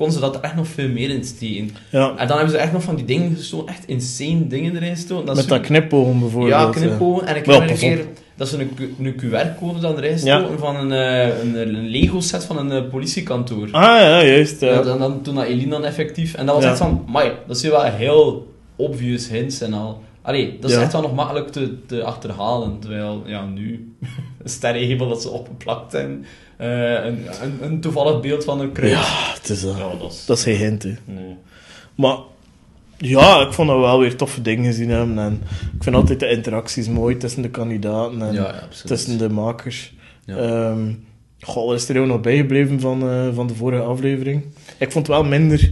[0.00, 1.70] konden ze dat er echt nog veel meer in steken.
[1.90, 4.94] ja, En dan hebben ze echt nog van die dingen gestoken, echt insane dingen erin
[4.94, 5.26] gestoken.
[5.26, 6.52] Dat met is dat knipogen bijvoorbeeld.
[6.52, 6.70] Ja, eh.
[6.70, 7.26] knipogen.
[7.26, 8.04] En ik heb een keer
[8.36, 10.38] dat ze een, een QR-code dan erin Ja.
[10.38, 13.68] stoken van een, eh, een, een Lego-set van een eh, politiekantoor.
[13.70, 14.60] Ah ja, juist.
[14.60, 14.72] Ja.
[14.72, 16.34] Ja, dan, dan, toen dat Eline dan effectief.
[16.34, 16.70] En dat was Ja.
[16.70, 20.00] echt van, mai, dat zijn wel heel obvious hints en al.
[20.22, 22.78] Allee, dat is echt wel nog makkelijk te, te achterhalen.
[22.78, 23.94] Terwijl, ja, nu,
[24.42, 26.24] een sterrenhemel dat ze opgeplakt zijn.
[26.60, 28.92] Eh, een, een, een toevallig beeld van een kruis.
[28.92, 29.76] Ja, het is dat.
[29.76, 30.24] Ja, dat is...
[30.26, 30.94] Dat is geen hint, hè.
[31.04, 31.36] Nee.
[31.94, 32.16] Maar
[32.96, 35.18] ja, ik vond dat we wel weer toffe dingen gezien hebben.
[35.18, 35.42] En
[35.76, 39.94] ik vind altijd de interacties mooi tussen de kandidaten en Ja, tussen de makers.
[40.24, 40.36] Ja.
[40.36, 40.92] Ehm,
[41.40, 44.44] goh, wat is er ook nog bijgebleven van, eh, van de vorige aflevering?
[44.78, 45.70] Ik vond het wel minder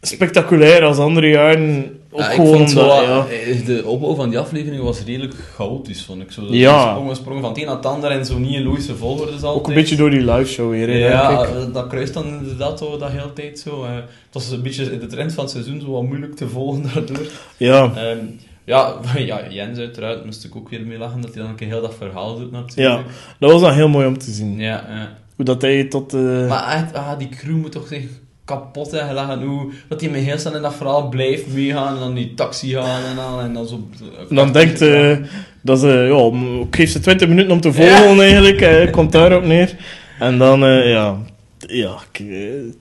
[0.00, 1.98] spectaculair als andere jaren.
[2.12, 3.26] Ook Ja, ik vond ja.
[3.26, 6.32] eh, de opbouw van die aflevering was redelijk chaotisch, vond ik.
[6.32, 6.90] Zo, dat Ja.
[6.90, 9.52] sprongen, sprongen van het een naar het ander en zo niet in logische volgorde altijd.
[9.52, 12.78] Ook een beetje door die live show weer, hè, Ja, eh, dat kruist dan inderdaad
[12.78, 13.84] zo, dat hele tijd zo.
[13.84, 13.94] eh.
[13.94, 16.82] het was een beetje in de trend van het seizoen zo wat moeilijk te volgen
[16.94, 17.26] daardoor.
[17.56, 18.18] Ja, Ehm,
[18.64, 21.68] ja, ja, Jens uiteraard moest ik ook weer mee lachen dat hij dan een keer
[21.68, 23.06] heel dat verhaal doet ja, natuurlijk.
[23.38, 24.58] dat was dan heel mooi om te zien.
[24.58, 25.16] Ja, ja.
[25.36, 26.12] Hoe dat hij tot...
[26.48, 28.04] Maar echt, ah, die crew moet toch zich
[28.50, 29.42] kapot gelachen.
[29.42, 32.72] Hoe dat hij met heel snel in dat verhaal blijft meegaan en dan die taxi
[32.72, 33.40] gaan en al.
[33.40, 33.88] En dan zo...
[34.28, 35.16] En dan denkt eh,
[35.62, 39.44] dat ze, ja, ik geef ze 20 minuten om te volgen eigenlijk, eh, komt daarop
[39.44, 39.76] neer.
[40.18, 41.16] En dan, eh, ja,
[41.58, 41.96] ja,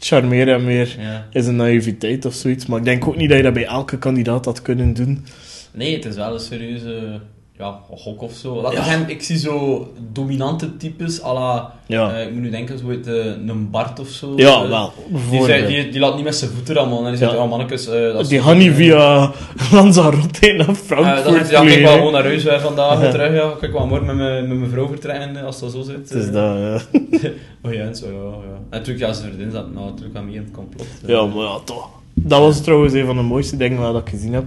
[0.06, 1.28] hem weer Ja.
[1.32, 2.66] is een naïviteit of zoiets.
[2.66, 5.26] Maar ik denk ook niet dat je dat bij elke kandidaat had kunnen doen.
[5.72, 7.20] Nee, het is wel een serieuze
[7.60, 8.62] ja, gok of zo.
[8.62, 9.06] Laat Ja.
[9.08, 13.08] ik zie zo dominante types, à la, Ja, eh, ik moet nu denken, zo heet,
[13.08, 14.34] eh, een Bart of zo.
[14.36, 14.94] ja Eh, wel.
[15.30, 16.98] Die, zei, die, die laat niet met zijn voeten rammen.
[16.98, 17.38] En die zegt, Ja.
[17.38, 17.88] ja, mannetjes...
[17.88, 19.32] eh, dat Die gaan niet via
[19.72, 23.12] Lanzarote naar Frankfurt dan zegt hij, ja, vliegen, wel gewoon naar huis vandaag Ja.
[23.12, 23.34] terug.
[23.34, 23.54] Ja.
[23.60, 25.96] Kijk wel morgen met mijn, met mijn vrouw vertrekken, als dat zo zit.
[25.96, 26.80] Het is dat, ja.
[27.64, 28.56] Oh ja, en zo, ja, ja.
[28.56, 30.88] En natuurlijk, ja, ze verdient dat nou natuurlijk aan mee in het complot.
[31.06, 31.90] Ja, maar ja, toch.
[32.24, 34.46] Dat was trouwens een van de mooiste dingen wel dat ik gezien heb.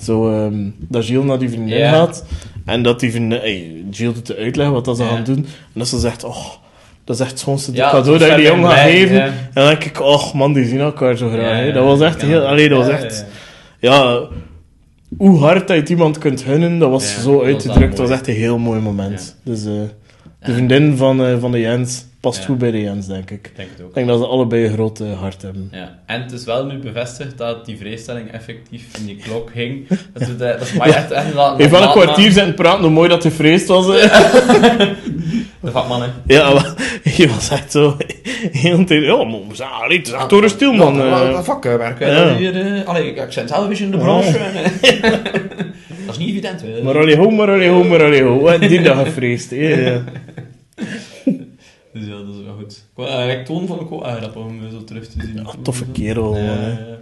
[0.00, 1.90] Zo, ehm, dat Gilles naar die vriendin Ja.
[1.90, 2.24] gaat.
[2.64, 3.38] En dat die vriendin...
[3.38, 5.36] Hey, Gilles doet de uitleg wat dat ze gaan doen.
[5.36, 6.24] En dat ze zegt...
[6.24, 6.46] Oh,
[7.04, 9.22] dat is echt het schoonste Ja, cadeau dat je die jongen gaat geven.
[9.22, 10.00] En dan denk ik...
[10.00, 11.72] Oh man, die zien elkaar zo graag.
[11.74, 12.26] Dat was echt ja.
[12.26, 12.46] heel...
[12.46, 13.24] Allee, dat was echt...
[13.78, 14.20] ja,
[15.16, 17.96] hoe hard dat je iemand kunt gunnen, dat was zo dat uitgedrukt.
[17.96, 19.36] Dat was echt een heel mooi moment.
[19.44, 19.72] Dus eh,
[20.44, 20.56] de Ja.
[20.56, 22.44] vriendin van, eh, van de Jens past Ja.
[22.44, 23.46] goed bij de Jens, denk ik.
[23.46, 23.88] Ik denk het ook.
[23.88, 25.68] Ik denk dat ze allebei een groot hart hebben.
[25.72, 25.98] Ja.
[26.06, 29.88] En het is wel nu bevestigd dat die vrijstelling effectief in die klok hing.
[30.14, 31.10] Dat, we de, dat maar echt...
[31.10, 33.86] echt laten- Even wel een kwartier zitten praten hoe mooi dat hij vreesd was.
[33.86, 36.08] De vakman, hè.
[36.34, 36.74] Ja, maar
[37.16, 37.96] je was echt zo...
[38.52, 39.04] Heel tijd...
[39.04, 39.68] Ja, maar we zijn...
[39.70, 40.94] Allee, het is echt door stil, man.
[40.96, 41.32] Ja, eh.
[41.32, 41.98] dat vakwerk.
[42.00, 42.36] Ja.
[42.36, 42.60] Hier...
[42.60, 44.32] eh, Allee, ik zit zelf in de branche.
[46.06, 46.82] dat is niet evident, hè.
[46.82, 48.58] Maar allee ho, maar allee ho, maar allee ho.
[48.58, 49.50] Die dag gevreesd.
[49.50, 50.02] Ja.
[51.92, 52.84] Dus ja, dat is wel goed.
[53.30, 55.36] Ik, ik toon vond ik ook wel grappig om zo terug te zien.
[55.36, 56.52] Ja, toffe kerel, Ja, ja.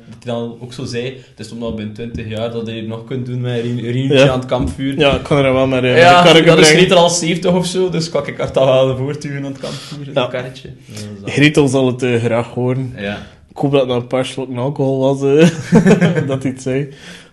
[0.09, 3.05] Dat hij dan ook zo zei, het is omdat binnen 20 jaar dat het nog
[3.05, 4.29] kunt doen met een riempje Ja.
[4.31, 4.99] aan het kampvuur.
[4.99, 6.71] Ja, ik kan er wel maar uh, Ja, een dat is.
[6.71, 10.13] Gretel al 70 of zo, dus kan ik haar toch wel voortduwen aan het kampvuur,
[10.13, 10.69] dat karretje.
[10.87, 11.31] Dat dat.
[11.31, 12.93] Gretel zal het eh, graag horen.
[12.97, 13.27] Ja.
[13.51, 15.49] Ik hoop dat het nou een paar slokken alcohol was, eh,
[16.29, 16.89] dat hij het zei.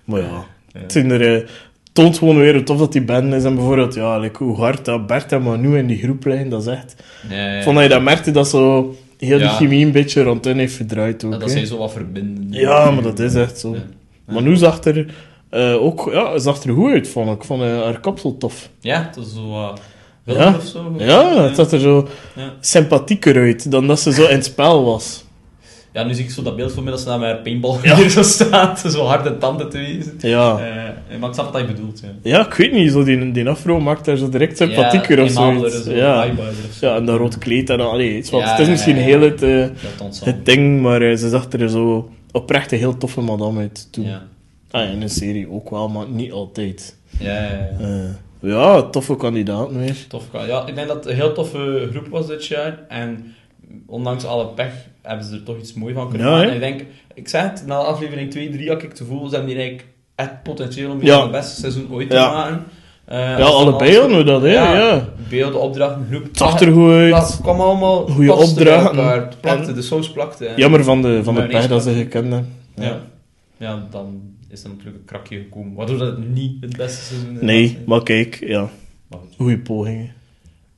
[0.05, 0.45] Maar ja,
[0.87, 1.47] zijn er, eh,
[1.97, 3.43] toont gewoon weer hoe tof dat die band is.
[3.43, 6.61] En bijvoorbeeld, ja, like, hoe hard dat Bert en Manu in die groep liggen, dat
[6.61, 6.95] is echt...
[7.29, 7.61] Ja, ja.
[7.63, 9.55] Vond dat je dat merkte, dat zo heel die Ja.
[9.55, 11.31] chemie een beetje rond hen heeft verdraaid ook.
[11.31, 11.49] dat hè.
[11.49, 12.47] zij zo wat verbinden.
[12.49, 13.73] Ja, maar dat is echt zo.
[13.73, 14.33] Ja.
[14.33, 15.05] Manu zag er
[15.49, 17.43] Eh, ook, ja, zag er goed uit, vond ik.
[17.43, 18.69] Vond eh, haar kapsel tof.
[18.79, 19.49] Ja, dat is zo...
[19.49, 20.53] Uh, Ja.
[20.57, 20.93] of zo.
[20.97, 22.53] Ja, het zag er zo Ja.
[22.59, 25.25] sympathieker uit dan dat ze zo in het spel was.
[25.97, 27.77] Ja, nu zie ik zo dat beeld voor me dat ze daar met haar paintball
[27.81, 28.79] hier zo staat.
[28.79, 30.15] Zo harde tanden te wezen.
[30.19, 30.51] Ja.
[31.09, 32.07] Eh, maar ik snap wat je bedoelt, ja.
[32.21, 35.29] Ja, ik weet niet, zo die, die afro maakt daar zo direct sympathieker ja, of
[35.31, 35.83] zoiets.
[35.83, 36.25] zo, Ja.
[36.79, 36.87] zo.
[36.87, 39.07] ja, en dat rood kleed en dan, allee, iets wat, het is misschien ja, ja.
[39.07, 39.65] heel het, eh,
[40.23, 44.05] het ding, maar ze zag er zo oprecht een heel toffe madame uit toen.
[44.05, 44.23] Ja.
[44.71, 46.95] Ah, in een serie ook wel, maar niet altijd.
[47.19, 47.85] Ja, ja, ja.
[47.87, 49.95] Eh, ja, toffe kandidaat weer.
[50.07, 50.23] Tof.
[50.47, 52.79] Ja, ik denk dat het een heel toffe groep was dit jaar.
[52.87, 53.33] En
[53.85, 56.53] ondanks alle pech hebben ze er toch iets moois van kunnen Ja, maken.
[56.53, 56.81] ik denk,
[57.13, 59.89] ik zei het, na aflevering 2, 3 had ik het gevoel, ze hebben hier eigenlijk
[60.15, 61.21] echt potentieel om Ja.
[61.21, 62.29] het beste seizoen ooit Ja.
[62.29, 62.63] te maken.
[63.05, 64.47] Eh, Ja, allebei hadden we dat, hè?
[64.53, 65.09] Ja.
[65.29, 66.23] Beelden, opdrachten, groep.
[66.23, 67.11] Het zag er goed uit.
[67.11, 69.29] Dat kwam allemaal bij opdrachten.
[69.41, 70.45] plakte, En- de saus plakte.
[70.45, 72.53] en- Jammer van de, van de pech dat ze gekend hebben.
[72.75, 73.01] Ja.
[73.57, 75.73] ja, dan is er natuurlijk een krakje gekomen.
[75.73, 77.41] Waardoor dat niet het beste seizoen is.
[77.41, 78.69] Nee, maar kijk, ja.
[79.07, 79.33] Maar goed.
[79.37, 80.11] Goeie pogingen.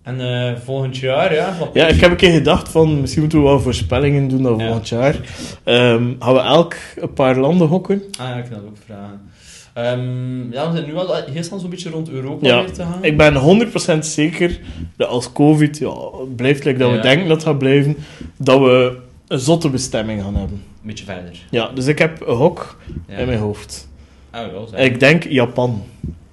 [0.04, 1.56] En eh, volgend jaar, ja.
[1.60, 4.60] Wat Ja, ik heb een keer gedacht van, misschien moeten we wel voorspellingen doen dat
[4.60, 4.66] Ja.
[4.66, 5.16] volgend jaar.
[5.64, 8.04] Ehm, gaan we elk een paar landen hokken?
[8.20, 9.22] Ah ja, ik kan dat ook vragen.
[9.74, 12.82] Ehm, ja, we zijn nu al heel snel zo'n beetje rond Europa Ja, weer te
[12.84, 13.04] gaan.
[13.04, 14.60] Ik ben 100% zeker
[14.98, 15.94] dat als COVID ja,
[16.36, 17.96] blijft like dat we denken dat het gaat blijven,
[18.38, 20.56] dat we een zotte bestemming gaan hebben.
[20.82, 21.40] Een beetje verder.
[21.50, 23.88] Ja, dus ik heb een hok in mijn hoofd.
[24.32, 24.70] Ah, wel.
[24.76, 25.84] Ik denk Japan.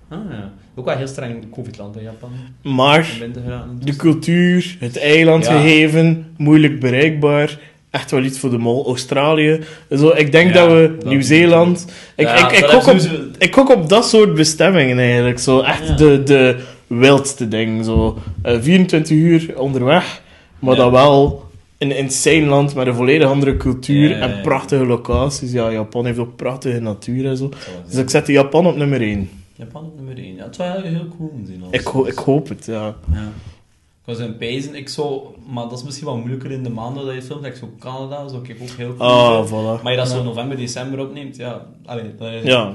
[0.08, 0.52] Ah, ja.
[0.78, 2.30] Ook wel heel streng COVID-land in Japan.
[2.62, 3.78] Maar geraken.
[3.84, 7.58] de cultuur, het eiland gegeven, moeilijk bereikbaar.
[7.90, 8.86] Echt wel iets voor de mol.
[8.86, 9.60] Australië.
[9.90, 11.86] Zo, ik denk Ja, dat we Nieuw-Zeeland.
[12.16, 15.38] Ik, Ja, ik, ik, op, ze- ik gok op dat soort bestemmingen eigenlijk.
[15.38, 15.94] Zo, echt Ja.
[15.96, 17.84] de, de wildste ding.
[17.84, 20.22] Zo, eh, 24 uur onderweg,
[20.58, 21.44] maar dan wel
[21.78, 25.52] een insane land met een volledig andere cultuur en prachtige locaties.
[25.52, 27.48] Ja, Japan heeft ook prachtige natuur en zo.
[27.90, 29.28] Dus ik zet Japan op nummer 1.
[29.56, 30.34] Japan nummer 1.
[30.34, 31.62] Ja, het was wel heel cool om zien.
[31.70, 32.94] Ik, ho- ik hoop het, ja.
[33.12, 33.22] Ja.
[34.06, 35.20] Ik was in Pijzen, ik zou...
[35.52, 37.44] Maar dat is misschien wel moeilijker in de maanden dat je filmt.
[37.44, 39.82] Ik zo Canada, zou ik ook heel cool Ah, voilà.
[39.82, 41.66] Maar je dat zo november, december opneemt, ja...
[41.84, 42.72] Allee, dat is Ja.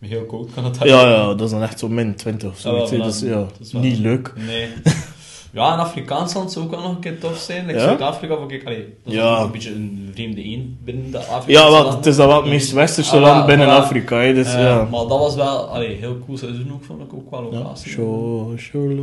[0.00, 2.76] heel koud kan het Ja, ja, dat is dan echt zo min 20 of zo.
[2.76, 2.96] Ah, voilà.
[2.96, 4.32] dus ja, Dat is wel- niet leuk.
[4.46, 4.68] Nee.
[5.54, 7.66] Ja, een Afrikaans land zou ook wel nog een keer tof zijn.
[7.66, 7.84] Like Ja?
[7.84, 8.64] Zuid-Afrika vond ik...
[8.64, 9.40] Allee, dat is Ja.
[9.40, 12.50] een beetje een vreemde één binnen de Afrikaanse Ja, wel, het is dan wel het
[12.50, 13.68] meest westerse Ah, land binnen.
[13.68, 14.76] Afrika, hè, dus Eh, ja.
[14.90, 15.58] Maar dat was wel...
[15.68, 17.58] Allee, heel cool seizoen ook, vond ik ook wel ja.
[17.58, 17.90] locatie.
[17.90, 18.96] Show, show,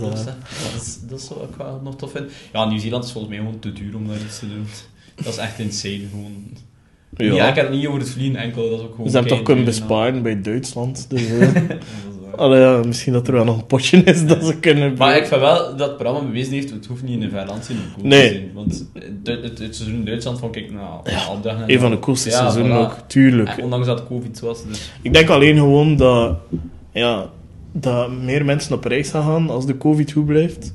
[0.00, 0.26] dat,
[0.76, 2.30] is, dat, zou ik wel nog tof vinden.
[2.52, 4.66] Ja, Nieuw-Zeeland is volgens mij gewoon te duur om daar iets te doen.
[5.14, 6.32] Dat is echt insane, gewoon.
[7.16, 7.34] Ja.
[7.34, 7.48] Ja.
[7.48, 9.10] ik heb het niet over het vliegen enkel, dat is ook gewoon...
[9.10, 11.06] Ze hebben toch kunnen besparen bij Duitsland.
[11.10, 11.46] Dus, eh,
[12.36, 14.94] allee, ja, misschien dat er wel nog een potje is dat ze kunnen...
[14.98, 17.46] Maar ik vind wel dat het programma bewezen heeft, het hoeft niet in een ver
[17.46, 18.28] land zijn om cool Nee.
[18.28, 18.50] te zijn.
[18.54, 18.86] Want
[19.24, 22.36] het, het, het seizoen in Duitsland vond ik, nou, Ja, Een van de coolste Ja,
[22.36, 22.80] seizoenen voilà.
[22.80, 23.48] ook, tuurlijk.
[23.48, 24.92] En ondanks dat covid was, dus...
[25.02, 26.36] Ik denk alleen gewoon dat,
[26.92, 27.26] ja,
[27.72, 30.74] dat meer mensen op reis gaan gaan als de covid goed blijft.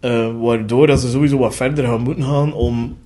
[0.00, 2.96] Eh, waardoor dat ze sowieso wat verder gaan moeten gaan om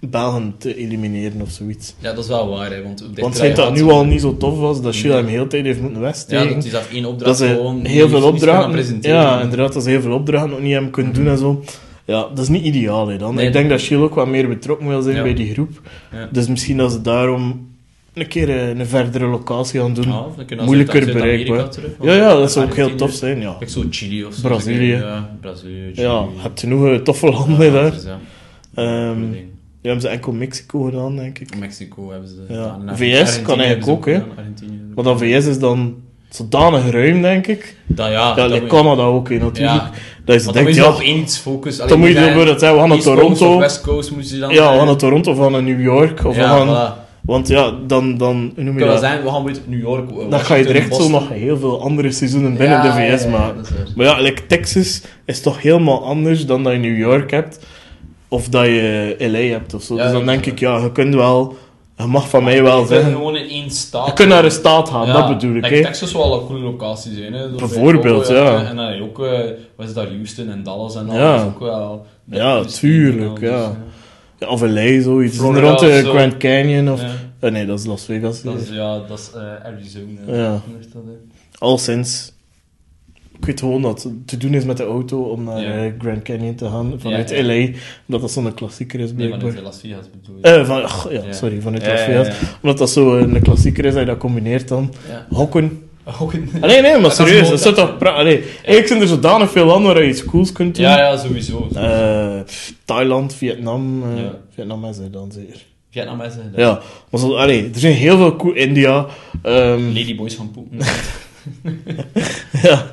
[0.00, 1.94] Belgen te elimineren of zoiets.
[1.98, 3.04] Ja, dat is wel waar, hè, want...
[3.14, 5.80] Want schijnt dat nu al niet zo tof was, dat Sheila hem heel tijd heeft
[5.80, 6.54] moeten Ja, wegsteken.
[6.54, 7.84] dat is dat één dat opdracht ze gewoon...
[7.84, 8.70] heel veel opdrachten...
[8.70, 9.16] presenteren.
[9.16, 11.62] Ja, inderdaad, dat ze heel veel opdrachten ook niet hebben kunnen doen en zo.
[12.04, 13.34] Ja, dat is niet ideaal, hè, dan.
[13.34, 15.22] Nee, ik denk dat- dat Sheila ook wat meer betrokken wil zijn Ja.
[15.22, 15.80] bij die groep.
[16.12, 16.28] Ja.
[16.32, 17.66] Dus misschien dat ze daarom
[18.14, 20.06] een keer eh, een verdere locatie gaan doen.
[20.08, 21.68] Ja, Moeilijker bereikbaar.
[22.02, 23.56] Ja, ja, dat zou ook heel tof zijn, ja.
[23.60, 24.48] Ik zo Chili of zo.
[24.48, 24.92] Brazilië.
[24.96, 26.06] Ja, Brazilië, Chili.
[26.06, 27.90] Ja, je hebt genoeg eh, toffe landen daar.
[27.90, 28.04] dus
[29.80, 31.58] Die hebben ze enkel Mexico gedaan, denk ik.
[31.58, 32.76] Mexico hebben ze Ja.
[32.80, 32.96] gedaan.
[32.96, 34.18] VS Argentinië kan eigenlijk ook, hè.
[34.94, 35.94] Maar dan VS is dan
[36.28, 37.76] zodanig ruim, denk ik.
[37.86, 39.82] Dat, ja, Ja, dat like Canada ook, hè, natuurlijk.
[39.82, 39.90] Ja.
[40.24, 41.88] Dat is Want dan denk moet je, ja, op één iets focussen.
[41.88, 43.58] dan moet je bijvoorbeeld zeggen, we gaan naar Toronto.
[43.58, 44.50] West Coast moet je dan...
[44.50, 46.24] Ja, we eh, gaan naar Toronto of we gaan naar New York.
[46.24, 47.06] Of we ja, gaan, voilà.
[47.28, 49.00] Want ja, dan, dan hoe noem je we dat?
[49.00, 52.12] zijn, we gaan weer New York, Dan ga je direct zo nog heel veel andere
[52.12, 53.64] seizoenen binnen Ja, de VS ja, ja, maken.
[53.96, 57.66] Maar ja, like Texas is toch helemaal anders dan dat je New York hebt.
[58.28, 59.96] Of dat je LA hebt of zo.
[59.96, 61.56] Ja, dus dan denk ik, ja, je kunt wel...
[61.96, 63.12] Je mag van mij wel zeggen...
[63.12, 64.06] gewoon in één staat.
[64.06, 65.62] Je kunt naar een staat gaan, dat bedoel ik.
[65.64, 65.80] like.
[65.82, 67.32] Texas zou wel een coole locatie zijn.
[67.32, 67.48] Hè.
[67.48, 68.64] Bijvoorbeeld, ja.
[68.64, 69.38] En dan ook, eh,
[69.76, 71.16] wat is dat, Houston en Dallas en al.
[71.16, 71.36] Ja.
[71.36, 72.06] Dat is ook wel...
[72.24, 73.62] Ja, tuurlijk, ja.
[73.64, 73.70] eh,
[74.38, 75.38] Ja, of LA, zoiets.
[75.38, 76.02] Rond de.
[76.04, 77.02] Grand Canyon of...
[77.40, 78.42] Eh, nee, dat is Las Vegas.
[78.70, 80.36] Ja, dat is eh, Arizona.
[80.38, 80.60] Ja.
[81.58, 82.32] Al sinds...
[83.40, 85.72] Ik weet gewoon dat het te doen is met de auto om naar Ja.
[85.84, 87.42] eh, Grand Canyon te gaan vanuit Ja, ja.
[87.42, 87.68] LA.
[88.06, 89.54] Dat dat zo'n klassieker is, Nee, blijkbaar.
[89.54, 90.42] is Las Vegas bedoel je.
[90.60, 92.28] Eh, van, ach, ja, sorry, vanuit Las Vegas.
[92.62, 94.92] Omdat dat zo een klassieker is, dat je dat combineert dan.
[95.28, 95.82] Hokken.
[96.20, 97.48] Ook in- Allee, nee, maar Dat serieus.
[97.48, 98.02] Dat zou toch...
[98.02, 100.84] eigenlijk zijn er zodanig veel landen waar je iets cools kunt doen.
[100.84, 101.68] Ja, ja, sowieso.
[101.74, 102.40] Eh,
[102.84, 104.02] Thailand, Vietnam.
[104.54, 105.64] Vietnam is er dan zeker.
[105.90, 106.44] Vietnam is het.
[106.56, 109.06] Ja, maar zo, allee, er zijn heel veel cool India.
[109.42, 110.78] ehm, Ladyboys gaan poepen.
[112.62, 112.86] ja.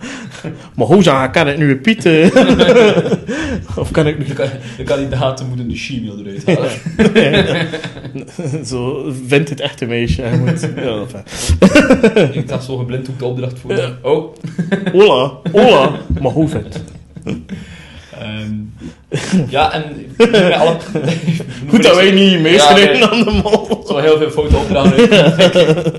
[0.75, 2.31] Maar hoe zou kan ik nu repeaten?
[3.81, 4.25] of kan ik nu...
[4.25, 7.67] De, ka- de kandidaten moeten de she-mail eruit halen.
[8.65, 10.23] zo, vindt het echte meisje.
[10.39, 11.05] Moet, ja.
[12.31, 13.95] Ik had zo geblinddoekt de opdracht voor.
[14.01, 14.35] Oh.
[14.91, 15.91] Hola, hola.
[16.21, 16.83] Maar hoe vindt
[18.19, 18.53] Ehm,
[19.49, 19.83] ja, en
[20.53, 20.77] alle...
[21.69, 23.83] Goed dat wij niet meeschrijven aan de mol.
[23.87, 25.93] Zo heel veel fouten opdragen.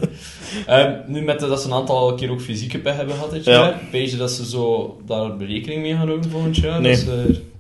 [0.67, 3.45] Ehm nu met de- dat ze een aantal keer ook fysieke pech hebben gehad dit
[3.45, 3.53] Ja.
[3.53, 3.81] jaar.
[3.93, 6.81] Weet je dat ze zo daar berekening mee gaan houden volgend jaar?
[6.81, 7.05] Nee.
[7.05, 7.15] Dat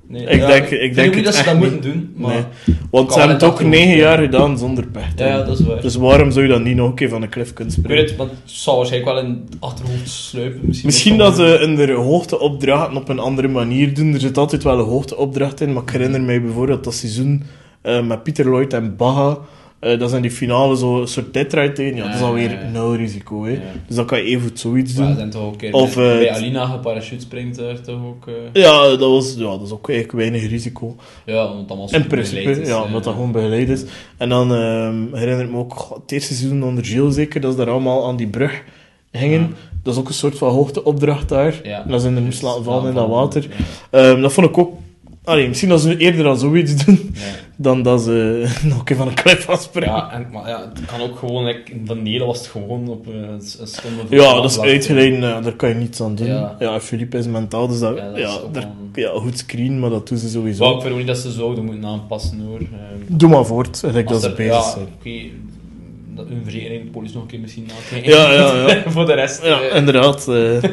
[0.08, 0.22] nee.
[0.26, 2.32] Ik Ja, denk- ik denk niet dat ze dat moeten doen, maar...
[2.64, 2.76] Nee.
[2.90, 3.96] Want ze hebben het ook negen ja.
[3.96, 5.12] jaar gedaan zonder pech.
[5.16, 5.80] Ja, ja, dat is waar.
[5.80, 8.00] Dus waarom zou je dan niet nog een keer van de klif kunnen Ik springen?
[8.00, 10.60] weet het, want het zal waarschijnlijk wel in het achterhoofd sluipen.
[10.62, 14.14] Misschien, Misschien dat ze in de hoogteopdrachten op een andere manier doen.
[14.14, 15.72] Er zit altijd wel een hoogteopdracht in.
[15.72, 17.42] Maar ik herinner mij bijvoorbeeld dat seizoen
[17.82, 19.38] eh, met Pieter Lloyd en Baga.
[19.78, 21.96] Eh, dat zijn die finale zo een soort tijdrijd tegen.
[21.96, 23.44] Ja, dat is alweer ja, nul risico.
[23.44, 23.58] Hè.
[23.86, 25.18] Dus dan kan je even zoiets doen.
[25.18, 28.26] er toch ook keer Of, bij, eh, bij Alina geparachute springt daar toch ook...
[28.26, 30.96] eh, Ja, dat, was, ja, dat is ook eigenlijk weinig risico.
[31.26, 33.84] ja, dan was In principe, ja, omdat dat gewoon begeleid is.
[34.16, 37.58] En dan ehm herinner ik me ook het eerste seizoen onder Gilles zeker, dat ze
[37.58, 38.62] daar allemaal aan die brug
[39.10, 39.54] hingen.
[39.82, 41.60] Dat is ook een soort van hoogteopdracht daar.
[41.62, 43.46] En dat ze in de moest laten vallen in dat water.
[43.90, 44.72] Ehm, dat vond ik ook...
[45.24, 47.14] Allee, misschien dat ze eerder al zoiets doen.
[47.56, 49.94] Dan dat ze nog een keer van een klif afspringen.
[49.94, 51.84] Ja, en, maar ja, het kan ook gewoon, like, in
[52.26, 54.66] was het gewoon op eh, een, voor Ja, dat is afslag.
[54.66, 56.26] uitgeleiden, eh, daar kan je niets aan doen.
[56.26, 56.56] Ja.
[56.58, 60.18] Ja, Philippe is mentaal, dus dat, Ja, dat daar, ja, goed screen, maar dat doen
[60.18, 60.58] ze sowieso.
[60.62, 62.58] Wou ik vind ook niet dat ze zouden moeten aanpassen hoor.
[62.58, 62.68] Ehm,
[63.06, 64.86] Doe maar voort, gelijk dat ze bezig ja, zijn.
[64.98, 65.10] oké,
[66.14, 68.10] dat hun vereniging, de politie nog een keer misschien nakijken.
[68.12, 68.82] Ja, ja, ja.
[68.90, 69.44] voor de rest.
[69.44, 70.28] Ja, eh, inderdaad.
[70.28, 70.62] eh.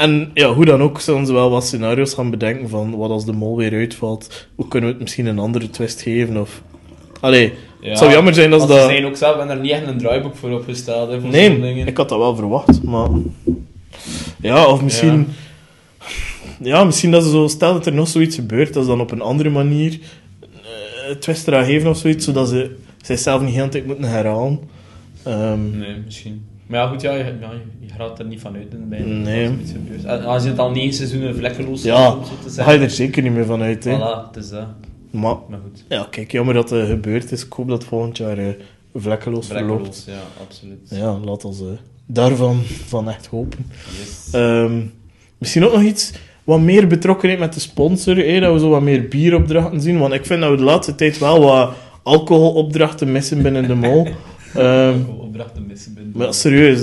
[0.00, 3.24] en ja, hoe dan ook, zullen ze wel wat scenario's gaan bedenken van wat als
[3.24, 4.48] de mol weer uitvalt.
[4.54, 6.40] Hoe kunnen we het misschien een andere twist geven?
[6.40, 6.62] Of...
[7.20, 7.88] Allee, ja.
[7.88, 8.80] het zou jammer zijn als dat...
[8.80, 11.10] Ze zijn ook zelf en er niet echt een draaiboek voor opgesteld.
[11.10, 13.08] Hè, voor zo'n Nee, ik had dat wel verwacht, maar...
[14.40, 15.28] Ja, of misschien...
[16.60, 16.84] Ja.
[16.84, 17.46] misschien dat ze zo...
[17.46, 19.98] Stel dat er nog zoiets gebeurt, dat ze dan op een andere manier
[21.10, 24.60] eh twist eraan geven of zoiets, zodat ze zichzelf niet heel tijd moeten herhalen.
[25.22, 26.44] Ehm, Nee, misschien.
[26.70, 29.44] Maar ja, goed, ja, je, ja, je je gaat er niet van uit bij Nee.
[29.48, 30.04] dat er iets gebeurt.
[30.04, 32.50] En als je het al negen seizoenen vlekkeloos Ja, hebt, om zo te daar ga
[32.50, 32.74] zeggen.
[32.74, 33.96] je er zeker niet meer van uit, hè.
[33.96, 34.66] Voilà, het is dat.
[35.10, 35.84] Maar Maar goed.
[35.88, 37.44] ja, kijk, jammer dat het gebeurd is.
[37.44, 38.46] Ik hoop dat volgend jaar eh,
[38.94, 40.02] vlekkeloos verloopt.
[40.04, 40.88] Vlekkeloos, ja, absoluut.
[40.90, 41.66] Ja, laat ons eh,
[42.06, 43.66] daarvan van echt hopen.
[43.98, 44.28] Yes.
[44.32, 44.80] Ehm,
[45.38, 46.12] misschien ook nog iets
[46.44, 49.98] wat meer betrokkenheid met de sponsor, hè, dat we zo wat meer bieropdrachten zien.
[49.98, 54.08] Want ik vind dat we de laatste tijd wel wat alcoholopdrachten missen binnen de mol.
[54.54, 56.80] Ehm, opdrachten missen maar serieus,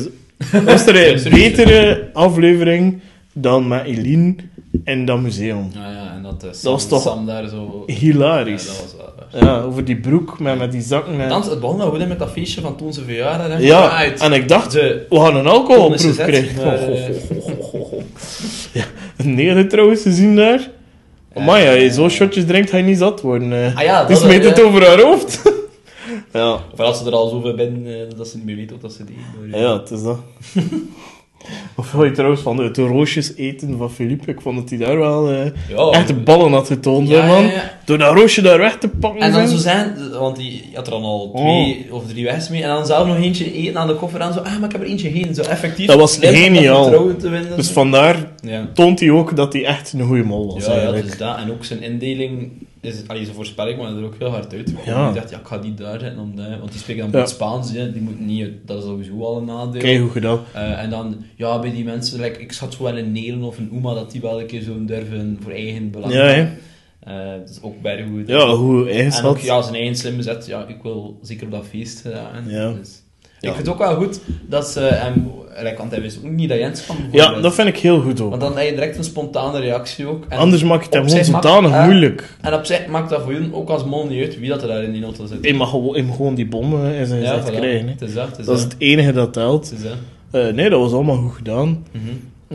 [0.66, 3.00] was er een betere aflevering
[3.34, 4.36] dan met Eline
[4.84, 5.70] in dat museum?
[5.74, 7.84] Ja, ja, en dat, Sam, was toch Sam daar zo...
[7.86, 8.66] Hilarisch.
[8.66, 9.16] Ja, dat was wel...
[9.42, 11.22] Ja, over die broek met, met die zakken.
[11.22, 11.30] En...
[11.30, 13.62] Dan, het begon goed met dat feestje van toen ze verjaardag.
[13.62, 14.20] Ja, uit.
[14.22, 16.64] en ik dacht, De we gaan een alcoholproef krijgen.
[16.64, 18.04] ho.
[18.72, 18.84] Ja,
[19.24, 20.70] negen trouwens te zien daar.
[21.46, 23.54] Maar ja, je zo shotjes drinkt, ga je niet zat worden.
[23.54, 23.76] eh.
[23.78, 25.42] Ah ja, dat, smeet eh, het over haar hoofd.
[26.34, 28.94] Ja, Of als ze er al zoveel binnen eh, dat ze niet meer weten wat
[28.94, 29.50] ze deden.
[29.50, 30.20] maar, ja, het is dat.
[31.76, 34.32] Of wil je trouwens van het roosjes eten van Philippe?
[34.32, 37.44] Ik vond dat hij daar wel eh, Ja, echt de ballen had getoond, Ja, man.
[37.44, 37.72] ja, ja.
[37.86, 39.22] Door dat roosje daar weg te pakken.
[39.22, 42.64] En dan zo zijn, want die had er dan al twee of drie wijs mee.
[42.64, 44.34] En dan zelf nog eentje eten aan de koffer aan.
[44.34, 45.36] Zo, ah, maar ik heb er eentje heen.
[45.36, 45.88] Zo effectief.
[45.88, 46.82] Dat was geniaal.
[46.84, 47.56] vertrouwen te winnen.
[47.56, 48.68] Dus vandaar ja.
[48.74, 51.38] toont hij ook dat hij echt een goede mol was, Ja, ja, dus dat.
[51.38, 54.74] En ook zijn indeling, is, allee, zijn voorspelling, maar er ook heel hard uit.
[54.86, 55.10] Ja.
[55.10, 57.26] Ik dacht, ja, ik ga die daar zetten, om dat, want die spreken dan Ja.
[57.26, 57.92] goed Spaans, hè.
[57.92, 59.82] die moeten niet, dat is sowieso al een nadeel.
[59.82, 60.40] Kijk hoe gedaan.
[60.54, 63.58] Eh, en dan, ja, bij die mensen, like, ik schat zo wel een Nelen of
[63.58, 66.14] een Uma, dat die wel een keer zo durven voor eigen belang.
[66.14, 66.48] Ja, hè.
[67.00, 68.28] Eh, dat is ook bij de goed.
[68.28, 71.66] Ja, hoe En ook, ja, zijn eigen slimme zet, ja, ik wil zeker op dat
[71.66, 72.04] feest.
[72.48, 72.72] Ja.
[72.72, 73.02] Dus.
[73.40, 75.32] Ik vind het ook wel goed dat ze hem,
[75.78, 76.98] want hij wist ook niet dat Jens kwam.
[77.12, 78.30] Ja, dat vind ik heel goed ook.
[78.30, 80.26] Want dan heb je direct een spontane reactie ook.
[80.30, 82.30] En Anders maak je het hem gewoon maakt- zodanig eh, moeilijk.
[82.42, 84.68] En op zich maakt dat voor jullie ook als mol niet uit wie dat er
[84.68, 85.38] daar in die auto zit.
[85.46, 87.88] Je mag gewoon, je die bommen in zijn gezicht krijgen.
[87.88, 88.72] Het is dat, het is Dat is dat.
[88.72, 89.70] het enige dat telt.
[89.70, 89.98] Het is dat.
[90.48, 91.86] Eh, nee, dat was allemaal goed gedaan.
[91.92, 92.04] Mhm.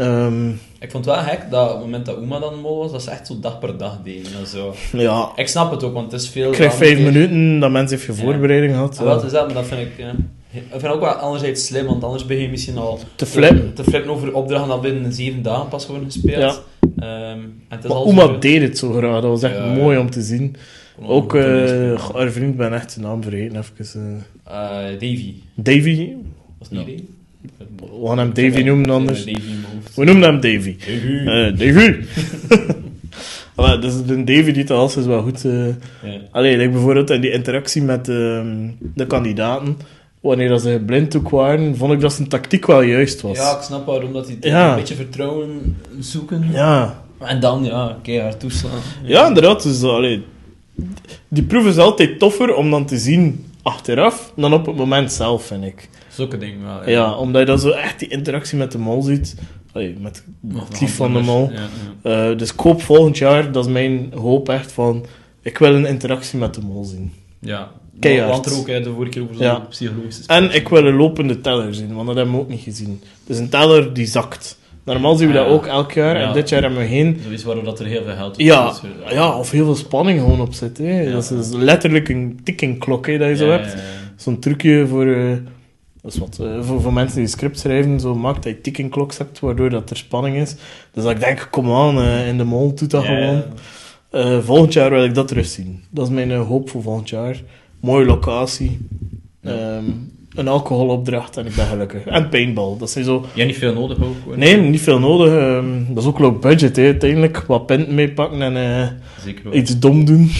[0.02, 2.92] Ehm, Ik vond het wel gek dat op het moment dat Uma dan mol was,
[2.92, 4.32] dat ze echt zo dag per dag deden.
[4.40, 4.74] en Zo.
[4.92, 6.46] ja, Ik snap het ook, want het is veel...
[6.48, 8.20] ik krijg dan vijf minuten dat mensen even Ja.
[8.22, 8.98] voorbereiding had.
[8.98, 9.14] Ah, ja.
[9.14, 10.04] het is dat, maar dat vind ik...
[10.52, 12.98] ik vind het ook wel anderzijds slim, want anders begin je misschien al...
[13.14, 13.74] Te flippen.
[13.74, 16.38] Te flippen over opdrachten dat binnen zeven dagen pas worden gespeeld.
[16.38, 16.54] Ja.
[16.96, 19.12] Ehm, en het is Maar al Oma deed het zo graag.
[19.20, 20.56] Dat was echt Ja, mooi om te zien.
[21.02, 21.98] Ook spelen.
[22.14, 23.56] haar vriend, ben echt zijn naam vergeten.
[23.80, 24.26] Even.
[24.44, 24.52] Eh,
[24.98, 25.34] Davy.
[25.54, 26.08] Davy.
[26.58, 26.86] Was het niet.
[26.86, 27.02] Davy?
[28.00, 29.24] We gaan hem Davy noemen anders.
[29.24, 29.38] Davy.
[29.94, 30.76] We noemen hem Davy.
[30.76, 31.56] Davy.
[31.56, 31.94] Davy.
[33.56, 35.44] Maar, dus de David die als is wel goed.
[35.44, 35.66] eh
[36.02, 36.20] Ja.
[36.30, 39.76] Allee, like bijvoorbeeld in die interactie met ehm, de kandidaten,
[40.22, 43.36] wanneer dat ze blinddoek waren, vond ik dat zijn tactiek wel juist was.
[43.36, 44.70] ja, ik snap waarom dat die Ja.
[44.70, 46.48] een beetje vertrouwen zoeken.
[46.52, 47.00] ja.
[47.18, 48.70] En dan, ja, keihard toeslaan.
[49.02, 49.62] Ja, inderdaad.
[49.62, 50.24] Dus, allee,
[51.28, 55.44] die proef is altijd toffer om dan te zien achteraf dan op het moment zelf,
[55.46, 55.88] vind ik.
[56.08, 56.88] Zulke dingen wel.
[56.88, 59.34] Ja, omdat je dan zo echt die interactie met de mol ziet.
[59.72, 61.50] Allee, met het lief van de mol.
[62.02, 62.30] Ja.
[62.30, 65.04] Eh, dus ik hoop volgend jaar, dat is mijn hoop echt van...
[65.42, 67.12] Ik wil een interactie met de mol zien.
[67.38, 68.30] Ja, Keihard.
[68.30, 69.58] want er ook de vorige keer over zo'n Ja.
[69.58, 73.00] psychologische En ik wil een lopende teller zien, want dat hebben we ook niet gezien.
[73.26, 74.58] Dus een teller die zakt.
[74.84, 76.26] Normaal zien we dat ook elk jaar, Ja.
[76.28, 77.20] en dit jaar hebben we geen...
[77.24, 78.90] Zoiets waardoor dat er heel veel geld op Ja, zit.
[79.10, 80.78] ja, of heel veel spanning gewoon op zit.
[80.78, 81.12] Hè.
[81.12, 83.74] Dat is letterlijk een ticking klok hè, dat je zo hebt.
[84.16, 85.30] Zo'n trucje voor, eh,
[86.02, 88.90] dat is wat, eh, voor, voor mensen die script schrijven, zo maakt dat je ticking
[88.90, 90.54] klok hebt, waardoor dat er spanning is.
[90.92, 93.42] Dus dat ik denk, kom aan, eh, in de mol, doe dat gewoon.
[94.42, 95.82] Volgend jaar wil ik dat terug zien.
[95.90, 97.40] Dat is mijn hoop voor volgend jaar.
[97.82, 98.86] Mooie locatie.
[99.40, 99.50] Ja.
[99.50, 99.84] Ehm,
[100.34, 102.04] een alcoholopdracht en ik ben gelukkig.
[102.04, 102.76] En paintball.
[102.78, 103.22] Dat zijn zo...
[103.34, 104.14] Hebt niet veel nodig ook.
[104.24, 104.38] hoor.
[104.38, 105.32] Nee, niet veel nodig.
[105.32, 107.44] ehm, dat is ook low budget, hè, uiteindelijk.
[107.46, 108.88] Wat pinten meepakken en eh,
[109.24, 110.30] Zeker iets dom doen.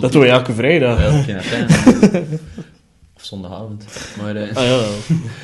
[0.00, 0.98] Dat doen we elke vrijdag.
[1.26, 2.24] Het
[3.16, 3.84] Of zondagavond.
[4.20, 4.80] Maar, eh, Ah ja.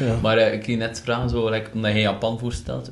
[0.06, 0.18] ja.
[0.22, 2.90] maar eh, ik ging net vragen, zo, like, omdat je Japan voorstelt.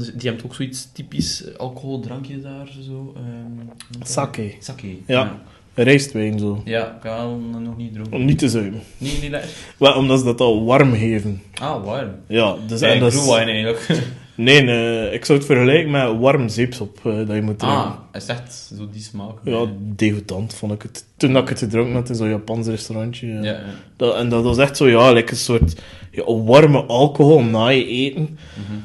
[0.00, 2.68] is- die hebben ook zoiets typisch alcoholdrankje daar.
[2.86, 3.66] Zo, ehm,
[4.04, 4.54] Sake.
[4.60, 4.86] Sake.
[5.06, 5.40] Ja.
[5.82, 6.62] Rijstwijn zo.
[6.64, 8.12] Ja, ik wel nog niet dronken.
[8.16, 8.80] Om niet te zuimen.
[8.98, 9.50] Niet, niet lekker.
[9.78, 11.42] Wel, omdat ze dat al warm geven.
[11.60, 12.10] Ah, warm.
[12.28, 13.86] Ja, dus, Ja, en dat is- wijn eigenlijk.
[14.34, 17.78] Nee, nee, ik zou het vergelijken met warm zeepsop eh, dat je moet drinken.
[17.78, 19.34] Ah, is echt zo die smaak.
[19.44, 21.04] Ja, degoutant vond ik het.
[21.16, 23.26] Toen dat ik het gedronken had in zo'n Japans restaurantje.
[23.26, 23.42] ja.
[23.42, 23.60] Ja.
[23.96, 27.86] Dat, en dat was echt zo, ja, like een soort ja, warme alcohol na je
[27.86, 28.38] eten.
[28.54, 28.78] Mhm.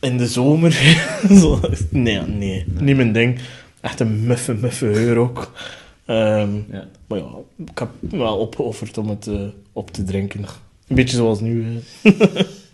[0.00, 0.72] In de zomer.
[1.40, 3.38] zo, nee, nee, niet mijn ding.
[3.84, 5.52] Echt een muffe, muffe geur ook.
[6.04, 6.88] Ehm, ja.
[7.06, 7.26] maar ja,
[7.66, 9.40] ik heb wel opgeofferd om het eh,
[9.72, 10.40] op te drinken.
[10.88, 11.64] Een beetje zoals nu.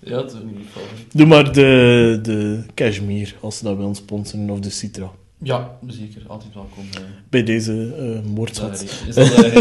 [0.03, 1.07] Ja, dat is ook niet favoriet.
[1.12, 5.11] Doe maar de, de cashmere, als ze dat willen sponsoren, of de citra.
[5.42, 6.23] Ja, zeker.
[6.27, 6.85] Altijd welkom.
[6.94, 7.01] eh.
[7.29, 9.14] Bij deze eh Is dat de- is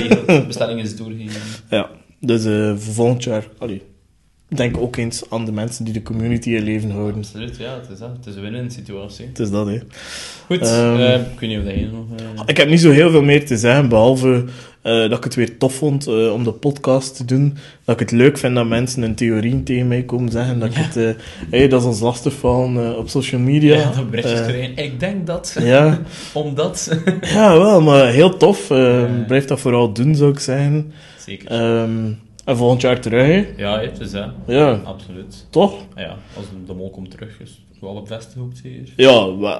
[0.10, 1.42] dat de bestelling is doorgegeven.
[1.78, 2.46] Ja, dus
[2.84, 3.82] volgend jaar, allee,
[4.58, 7.16] denk ook eens aan de mensen die de community in leven houden.
[7.18, 8.10] Absoluut, ja, het is dat.
[8.18, 9.26] Het is een winnende situatie.
[9.26, 9.80] Het is dat, hè.
[10.46, 12.06] Goed, Ehm, eh, ik weet niet of dat nog...
[12.20, 14.46] eh, Ik heb niet zo heel veel meer te zeggen, behalve
[14.82, 17.58] eh, dat ik het weer tof vond om de podcast te doen.
[17.86, 20.60] Dat ik het leuk vind dat mensen hun theorieën tegen mij komen zeggen.
[20.60, 20.82] Dat, ik Ja.
[20.82, 21.16] het,
[21.50, 23.76] hey, dat is ons lastig van op social media.
[23.78, 24.78] ja, dat berichtjes krijgen.
[24.78, 26.00] Ik denk dat, ja,
[26.34, 27.00] omdat...
[27.22, 28.68] ja, wel, maar heel tof.
[29.28, 30.92] Blijf dat vooral doen, zou ik zeggen.
[31.26, 31.48] Zeker.
[31.52, 32.12] Ehm,
[32.50, 33.46] en volgend jaar terug, hè.
[33.58, 34.30] ja, het is dat.
[34.48, 35.46] Ja, Absoluut.
[35.50, 35.74] toch?
[35.96, 38.94] Ja, als de, mol komt terug, is het wel bevestigd ook zeker.
[38.96, 39.60] Ja, Ja.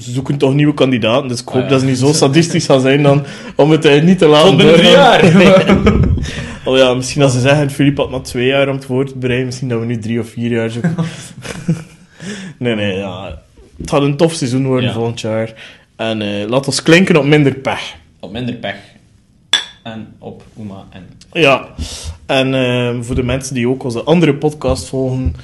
[0.00, 1.68] ze zoeken toch nieuwe kandidaten, dus ik hoop Ah, ja.
[1.68, 3.24] dat ze niet zo sadistisch gaan zijn dan
[3.56, 5.24] om het niet te laten binnen drie jaar!
[6.64, 9.18] Oh ja, misschien als ze zeggen, Filip had maar twee jaar om het voor te
[9.18, 10.94] bereiden, misschien dat we nu drie of vier jaar zoeken.
[12.58, 13.38] nee, nee, ja.
[13.78, 14.94] Het gaat een tof seizoen worden Ja.
[14.94, 15.52] volgend jaar.
[15.96, 17.94] En eh, laat ons klinken op minder pech.
[18.20, 18.76] Op minder pech.
[19.82, 21.08] En op Uma en...
[21.32, 21.68] Ja.
[22.26, 25.34] En eh, voor de mensen die ook onze andere podcast volgen,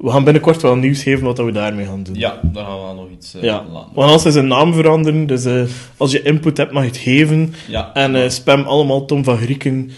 [0.00, 2.14] we gaan binnenkort wel nieuws geven wat we daarmee gaan doen.
[2.14, 3.90] Ja, daar gaan we wel nog iets eh, Ja, laten.
[3.94, 5.62] want als ze zijn naam veranderen, dus eh,
[5.96, 7.54] als je input hebt, mag je het geven.
[7.68, 7.90] Ja.
[7.94, 9.90] En eh, spam allemaal Tom van Grieken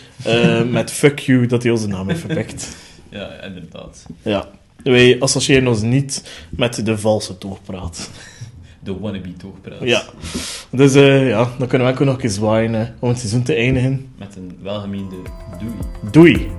[0.70, 2.68] met fuck you dat hij onze naam heeft verpikt.
[3.10, 4.06] Ja, inderdaad.
[4.22, 4.48] Ja.
[4.82, 8.10] Wij associëren ons niet met de valse toogpraat.
[8.84, 9.80] De wannabe toogpraat.
[9.80, 10.02] Ja.
[10.70, 13.54] Dus eh, ja, dan kunnen we ook nog eens zwaaien eh, om het seizoen te
[13.54, 14.06] eindigen.
[14.18, 15.16] Met een welgemeende
[15.58, 15.72] doei.
[16.10, 16.50] Doei!